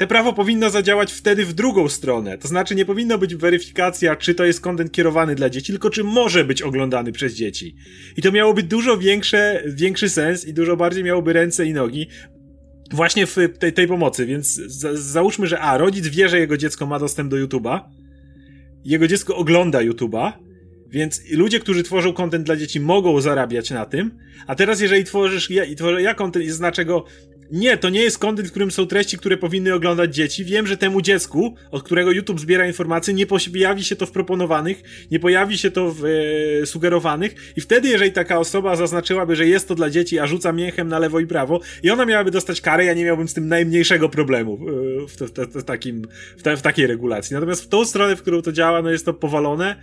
[0.00, 2.38] te prawo powinno zadziałać wtedy w drugą stronę.
[2.38, 6.04] To znaczy nie powinno być weryfikacja, czy to jest kontent kierowany dla dzieci, tylko czy
[6.04, 7.76] może być oglądany przez dzieci.
[8.16, 12.08] I to miałoby dużo większe, większy sens i dużo bardziej miałoby ręce i nogi,
[12.92, 16.86] właśnie w tej, tej pomocy, więc za, załóżmy, że a, rodzic wie, że jego dziecko
[16.86, 17.80] ma dostęp do YouTube'a,
[18.84, 20.32] jego dziecko ogląda YouTube'a,
[20.90, 25.50] więc ludzie, którzy tworzą kontent dla dzieci mogą zarabiać na tym, a teraz jeżeli tworzysz,
[25.50, 27.04] ja, tworzę ja kontent i go
[27.52, 30.44] nie, to nie jest kontent, w którym są treści, które powinny oglądać dzieci.
[30.44, 34.82] Wiem, że temu dziecku, od którego YouTube zbiera informacje, nie pojawi się to w proponowanych,
[35.10, 36.04] nie pojawi się to w
[36.62, 40.52] e, sugerowanych i wtedy, jeżeli taka osoba zaznaczyłaby, że jest to dla dzieci, a rzuca
[40.52, 43.48] mięchem na lewo i prawo i ona miałaby dostać karę, ja nie miałbym z tym
[43.48, 45.16] najmniejszego problemu e, w,
[45.56, 46.02] w, takim,
[46.36, 47.34] w, w takiej regulacji.
[47.34, 49.76] Natomiast w tą stronę, w którą to działa, no jest to powalone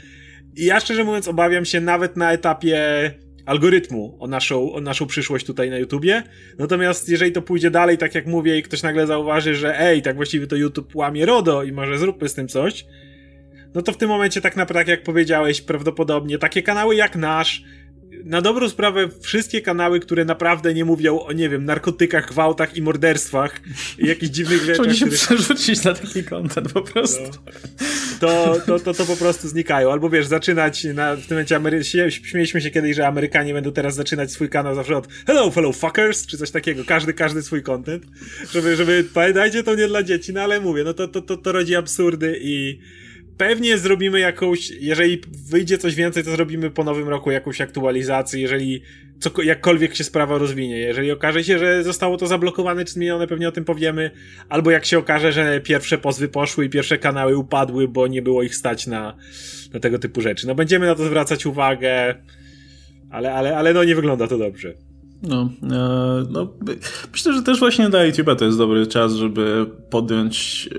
[0.55, 3.11] i ja szczerze mówiąc obawiam się nawet na etapie
[3.47, 6.23] algorytmu o naszą, o naszą przyszłość tutaj na YouTubie.
[6.57, 10.15] Natomiast jeżeli to pójdzie dalej, tak jak mówię, i ktoś nagle zauważy, że ej, tak
[10.15, 12.85] właściwie to YouTube łamie RODO i może zróbmy z tym coś,
[13.73, 17.63] no to w tym momencie tak naprawdę, jak powiedziałeś, prawdopodobnie takie kanały jak nasz,
[18.25, 22.81] na dobrą sprawę wszystkie kanały, które naprawdę nie mówią o, nie wiem, narkotykach, gwałtach i
[22.81, 23.61] morderstwach
[23.99, 24.85] i jakichś dziwnych rzeczach.
[24.85, 25.21] Oni się których...
[25.21, 27.23] przerzucić na taki content po prostu.
[27.23, 27.53] No.
[28.19, 29.91] To, to, to, to po prostu znikają.
[29.91, 31.83] Albo wiesz, zaczynać na, w tym momencie Amery...
[32.09, 36.25] śmieliśmy się kiedyś, że Amerykanie będą teraz zaczynać swój kanał zawsze od hello fellow fuckers,
[36.27, 36.83] czy coś takiego.
[36.85, 38.03] Każdy, każdy swój content.
[38.51, 41.51] Żeby, żeby pamiętajcie, to nie dla dzieci, no ale mówię, no to, to, to, to
[41.51, 42.79] rodzi absurdy i
[43.37, 48.81] pewnie zrobimy jakąś, jeżeli wyjdzie coś więcej, to zrobimy po nowym roku jakąś aktualizację, jeżeli
[49.19, 50.77] co, jakkolwiek się sprawa rozwinie.
[50.77, 54.11] Jeżeli okaże się, że zostało to zablokowane czy zmienione, pewnie o tym powiemy.
[54.49, 58.43] Albo jak się okaże, że pierwsze pozwy poszły i pierwsze kanały upadły, bo nie było
[58.43, 59.17] ich stać na,
[59.73, 60.47] na tego typu rzeczy.
[60.47, 62.15] No będziemy na to zwracać uwagę,
[63.09, 64.86] ale, ale, ale no nie wygląda to dobrze.
[65.23, 66.47] No, e, no,
[67.13, 70.69] myślę, że też właśnie dla YouTube'a to jest dobry czas, żeby podjąć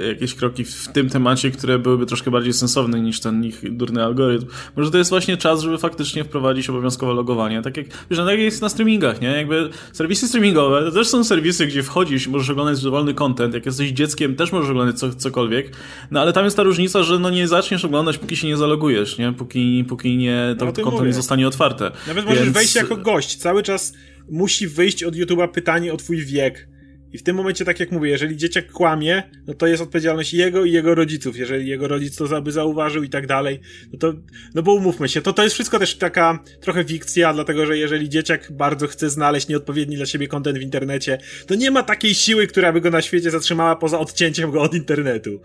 [0.00, 4.04] e, jakieś kroki w tym temacie, które byłyby troszkę bardziej sensowne niż ten ich durny
[4.04, 4.46] algorytm.
[4.76, 7.62] Może to jest właśnie czas, żeby faktycznie wprowadzić obowiązkowe logowanie.
[7.62, 9.28] Tak jak, wiesz, no, tak jak jest na streamingach, nie?
[9.28, 13.54] Jakby serwisy streamingowe to też są serwisy, gdzie wchodzisz i możesz oglądać dowolny content.
[13.54, 15.72] Jak jesteś dzieckiem, też możesz oglądać co, cokolwiek.
[16.10, 19.18] No ale tam jest ta różnica, że no nie zaczniesz oglądać, póki się nie zalogujesz,
[19.18, 19.32] nie?
[19.32, 21.90] Póki, póki nie, to no, konto nie zostanie otwarte.
[22.06, 22.38] Nawet Więc...
[22.38, 23.36] możesz wejść jako gość.
[23.36, 23.85] Cały czas
[24.28, 26.68] musi wyjść od YouTube'a pytanie o twój wiek.
[27.12, 30.64] I w tym momencie, tak jak mówię, jeżeli dzieciak kłamie, no to jest odpowiedzialność jego
[30.64, 31.36] i jego rodziców.
[31.36, 33.60] Jeżeli jego rodzic to by zauważył i tak dalej,
[33.92, 34.14] no to,
[34.54, 38.08] no bo umówmy się, to to jest wszystko też taka trochę fikcja, dlatego że jeżeli
[38.08, 42.46] dzieciak bardzo chce znaleźć nieodpowiedni dla siebie kontent w internecie, to nie ma takiej siły,
[42.46, 45.40] która by go na świecie zatrzymała poza odcięciem go od internetu.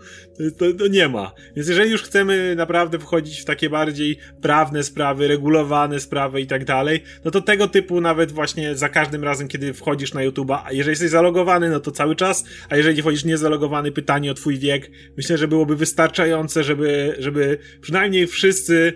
[0.58, 1.32] To, to, nie ma.
[1.56, 6.64] Więc jeżeli już chcemy naprawdę wchodzić w takie bardziej prawne sprawy, regulowane sprawy i tak
[6.64, 10.92] dalej, no to tego typu nawet właśnie za każdym razem, kiedy wchodzisz na YouTube'a, jeżeli
[10.92, 14.90] jesteś zalogowany zalogowany, no to cały czas, a jeżeli wchodzisz niezalogowany, pytanie o twój wiek,
[15.16, 18.92] myślę, że byłoby wystarczające, żeby, żeby przynajmniej wszyscy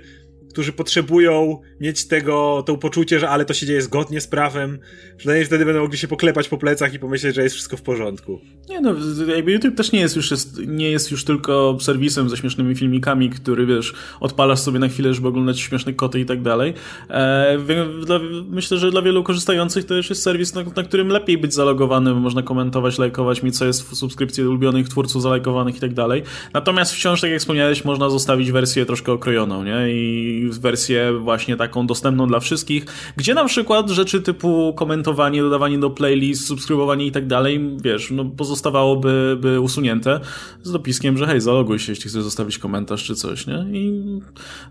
[0.56, 4.78] którzy potrzebują mieć tego, to poczucie, że ale to się dzieje zgodnie z prawem,
[5.16, 8.40] przynajmniej wtedy będą mogli się poklepać po plecach i pomyśleć, że jest wszystko w porządku.
[8.68, 8.94] Nie no,
[9.36, 10.30] jakby YouTube też nie jest już,
[10.66, 15.28] nie jest już tylko serwisem ze śmiesznymi filmikami, który wiesz, odpalasz sobie na chwilę, żeby
[15.28, 16.74] oglądać śmieszne koty i tak dalej.
[17.10, 17.58] E,
[18.04, 21.54] dla, myślę, że dla wielu korzystających to już jest serwis, na, na którym lepiej być
[21.54, 26.22] zalogowanym, można komentować, lajkować, mi co jest w subskrypcji ulubionych twórców zalajkowanych i tak dalej.
[26.54, 29.92] Natomiast wciąż, tak jak wspomniałeś, można zostawić wersję troszkę okrojoną, nie?
[29.92, 32.86] I wersję właśnie taką dostępną dla wszystkich,
[33.16, 38.24] gdzie na przykład rzeczy typu komentowanie, dodawanie do playlist, subskrybowanie i tak dalej, wiesz, no
[38.24, 40.20] pozostawałoby by usunięte
[40.62, 43.66] z dopiskiem, że hej, zaloguj się, jeśli chcesz zostawić komentarz czy coś, nie?
[43.72, 44.02] I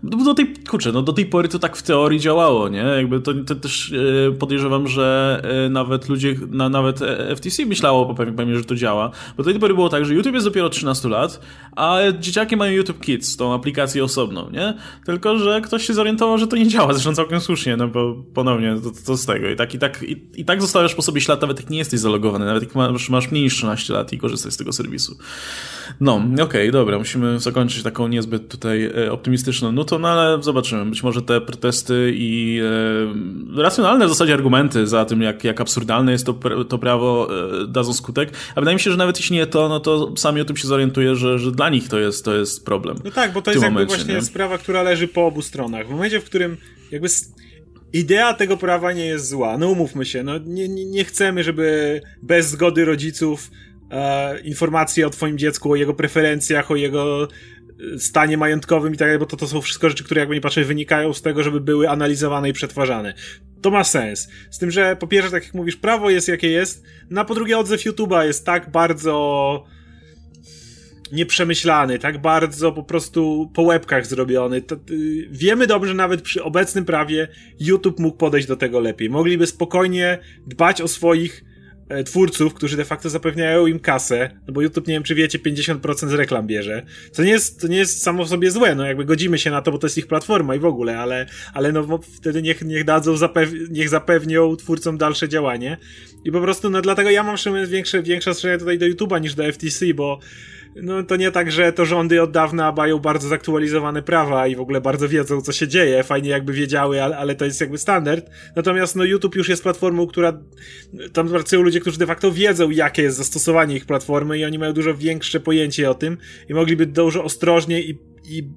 [0.02, 2.78] do tej, kurczę, no do tej pory to tak w teorii działało, nie?
[2.78, 3.92] Jakby to, to też
[4.28, 7.00] e, podejrzewam, że e, nawet ludzie, na, nawet
[7.36, 10.46] FTC myślało pewnie, że to działa, bo do tej pory było tak, że YouTube jest
[10.46, 11.40] dopiero 13 lat,
[11.76, 14.74] a dzieciaki mają YouTube Kids, tą aplikację osobną, nie?
[15.04, 18.76] Tylko, że ktoś się zorientował, że to nie działa, zresztą całkiem słusznie, no bo ponownie
[18.82, 19.48] to, to z tego.
[19.50, 22.00] I tak, i tak, i, i tak zostawiasz po sobie ślad, nawet jak nie jesteś
[22.00, 25.16] zalogowany, nawet jak masz, masz mniej niż 13 lat i korzystasz z tego serwisu.
[26.00, 30.84] No, okej, okay, dobra, musimy zakończyć taką niezbyt tutaj e, optymistyczną nutą, no ale zobaczymy.
[30.90, 32.60] Być może te protesty i
[33.56, 36.34] e, racjonalne w zasadzie argumenty za tym, jak, jak absurdalne jest to,
[36.68, 37.28] to prawo,
[37.62, 38.30] e, dadzą skutek.
[38.54, 40.68] A wydaje mi się, że nawet jeśli nie to, no to sami o tym się
[40.68, 42.96] zorientuje, że, że dla nich to jest, to jest problem.
[43.04, 44.22] No tak, bo to jest jakby momencie, właśnie nie?
[44.22, 45.86] sprawa, która leży po obu stronach.
[45.86, 46.56] W momencie, w którym
[46.90, 47.08] jakby
[47.92, 49.58] idea tego prawa nie jest zła.
[49.58, 53.50] No umówmy się, no nie, nie chcemy, żeby bez zgody rodziców
[53.90, 57.28] e, informacje o twoim dziecku, o jego preferencjach, o jego
[57.94, 60.40] e, stanie majątkowym i tak dalej, bo to, to są wszystko rzeczy, które jakby nie
[60.40, 63.14] patrzeć wynikają z tego, żeby były analizowane i przetwarzane.
[63.62, 64.28] To ma sens.
[64.50, 67.34] Z tym, że po pierwsze, tak jak mówisz, prawo jest jakie jest, no a po
[67.34, 69.64] drugie odzew YouTube'a jest tak bardzo
[71.12, 74.62] nieprzemyślany, tak bardzo po prostu po łebkach zrobiony.
[74.62, 77.28] To, y, wiemy dobrze, że nawet przy obecnym prawie
[77.60, 79.10] YouTube mógł podejść do tego lepiej.
[79.10, 81.44] Mogliby spokojnie dbać o swoich
[82.06, 86.08] twórców, którzy de facto zapewniają im kasę, no bo YouTube, nie wiem czy wiecie, 50%
[86.08, 86.82] z reklam bierze,
[87.12, 89.62] co nie jest, to nie jest samo w sobie złe, no jakby godzimy się na
[89.62, 92.84] to, bo to jest ich platforma i w ogóle, ale, ale no wtedy niech, niech
[92.84, 95.76] dadzą, zapew niech zapewnią twórcom dalsze działanie.
[96.24, 99.52] I po prostu, no dlatego ja mam większe, większe strzelanie tutaj do YouTube'a niż do
[99.52, 100.18] FTC, bo
[100.82, 104.60] no to nie tak, że to rządy od dawna mają bardzo zaktualizowane prawa i w
[104.60, 106.02] ogóle bardzo wiedzą, co się dzieje.
[106.02, 108.30] Fajnie jakby wiedziały, ale, to jest jakby standard.
[108.56, 110.40] Natomiast no YouTube już jest platformą, która
[111.12, 114.72] tam pracują ludzie, którzy de facto wiedzą, jakie jest zastosowanie ich platformy i oni mają
[114.72, 116.18] dużo większe pojęcie o tym
[116.48, 117.98] i mogliby dużo ostrożniej i,
[118.38, 118.48] i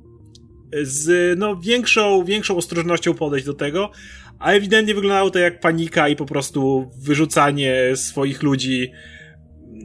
[0.82, 3.92] z no, większą, większą ostrożnością podejść do tego,
[4.40, 8.92] a ewidentnie wyglądało to jak panika i po prostu wyrzucanie swoich ludzi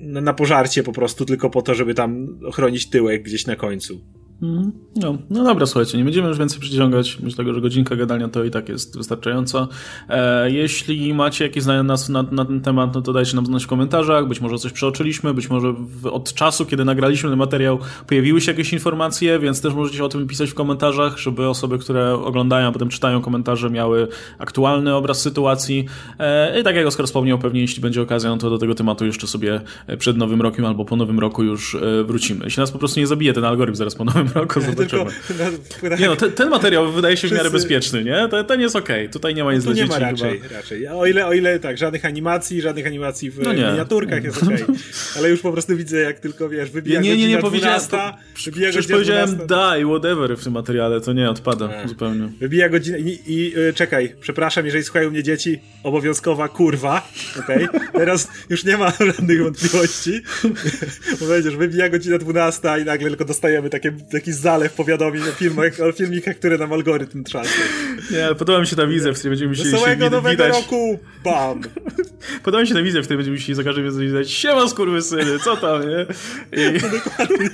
[0.05, 4.01] na pożarcie po prostu, tylko po to, żeby tam ochronić tyłek gdzieś na końcu.
[4.45, 4.73] Mhm.
[4.97, 7.19] No, no dobra, słuchajcie, nie będziemy już więcej przyciągać.
[7.21, 9.69] Myślę, że godzinka gadania to i tak jest wystarczająco.
[10.09, 13.65] E, jeśli macie jakieś zdania na, na, na, ten temat, no to dajcie nam znać
[13.65, 14.29] w komentarzach.
[14.29, 18.53] Być może coś przeoczyliśmy, być może w, od czasu, kiedy nagraliśmy ten materiał, pojawiły się
[18.53, 22.73] jakieś informacje, więc też możecie o tym pisać w komentarzach, żeby osoby, które oglądają, a
[22.73, 25.85] potem czytają komentarze, miały aktualny obraz sytuacji.
[26.19, 29.07] E, I tak jak Oskar wspomniał, pewnie jeśli będzie okazja, no to do tego tematu
[29.07, 29.61] jeszcze sobie
[29.99, 32.45] przed Nowym Rokiem albo po Nowym Roku już e, wrócimy.
[32.45, 34.87] Jeśli nas po prostu nie zabije ten algorytm zaraz po Nowym Roku, zobaczymy.
[34.89, 38.29] Tylko, nie no, ten, ten, materiał wydaje się w miarę bezpieczny, nie?
[38.31, 39.13] Ten, ten jest okej, okay.
[39.13, 40.57] tutaj nie ma nic no, dla nie ma raczej, chyba.
[40.57, 40.89] raczej.
[40.89, 44.63] O ile, o ile tak, żadnych animacji, żadnych animacji w no miniaturkach jest okej.
[44.63, 44.77] Okay.
[45.17, 48.19] Ale już po prostu widzę, jak tylko, wiesz, wybija nie, nie, nie, nie powiedziałem, 12,
[48.45, 52.29] wybija Przecież powiedziałem die, whatever w tym materiale, to nie, odpada e, zupełnie.
[52.41, 57.09] Wybija godzinę i, i y, czekaj, przepraszam, jeżeli słuchają mnie dzieci, obowiązkowa kurwa,
[57.39, 57.69] okej?
[57.69, 57.81] Okay?
[58.01, 60.23] Teraz już nie ma żadnych wątpliwości,
[61.21, 65.81] bo będziesz, wybija godzina 12 i nagle tylko dostajemy takie, taki zalew powiadomień o filmach,
[65.81, 67.65] o filmikach, które nam algorytm trzasnie.
[68.11, 70.63] Nie, podoba mi się ta wizja, w której będziemy musieli Wesołego nowego widać...
[70.63, 71.61] roku, bam!
[72.45, 75.39] Podoba mi się ta wizja, w której będziemy musieli za każdym razem widać siema skurwysyny,
[75.45, 76.07] co tam, nie?
[76.53, 77.49] I, no dokładnie.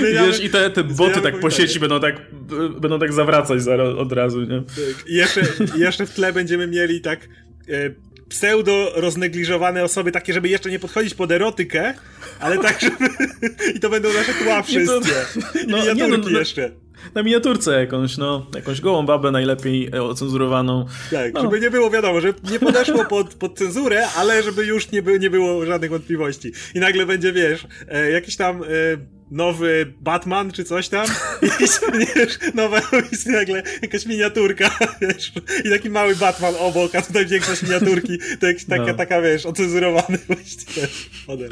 [0.00, 2.16] I, wiesz, i te, te boty tak po sieci będą tak,
[2.80, 3.60] będą tak zawracać
[3.98, 4.62] od razu, nie?
[4.62, 5.08] Tak.
[5.08, 5.42] I jeszcze,
[5.76, 7.28] jeszcze w tle będziemy mieli tak
[8.26, 11.94] e, pseudo roznegliżowane osoby, takie, żeby jeszcze nie podchodzić pod erotykę,
[12.40, 13.08] ale tak, żeby...
[13.74, 15.10] I to będą nasze tła wszystkie.
[15.64, 16.70] I no, miniaturki nie, no, no, jeszcze.
[17.14, 20.86] Na miniaturce jakąś, no, jakąś gołą babę najlepiej e, ocenzurowaną.
[21.10, 21.42] Tak, no.
[21.42, 25.18] żeby nie było wiadomo, że nie podeszło pod, pod cenzurę, ale żeby już nie, by,
[25.18, 26.52] nie było żadnych wątpliwości.
[26.74, 28.62] I nagle będzie, wiesz, e, jakiś tam...
[29.30, 31.06] Nowy Batman czy coś tam
[31.42, 31.46] i
[32.16, 32.80] wiesz, nowa
[33.12, 35.32] jest nagle jakaś miniaturka, wiesz,
[35.64, 38.94] i taki mały Batman obok, a tutaj większość miniaturki, to jakaś taka, no.
[38.94, 40.88] taka, wiesz, ocenzurowany właściwie
[41.28, 41.50] model.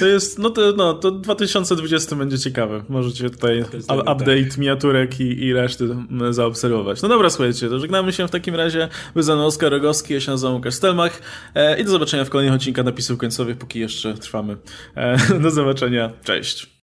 [0.00, 2.84] To jest, no to, no, to 2020 będzie ciekawe.
[2.88, 4.58] Możecie tutaj update tak.
[4.58, 5.88] miniaturek i, i reszty
[6.30, 7.02] zaobserwować.
[7.02, 8.88] No dobra, słuchajcie, to żegnamy się w takim razie.
[9.14, 11.22] Wyznany Oskar Rogowski, ja się nazywam Łukasz Stelmach
[11.54, 14.56] e, i do zobaczenia w kolejnych odcinkach napisów końcowych, póki jeszcze trwamy.
[14.96, 16.68] E, do zobaczenia, cześć.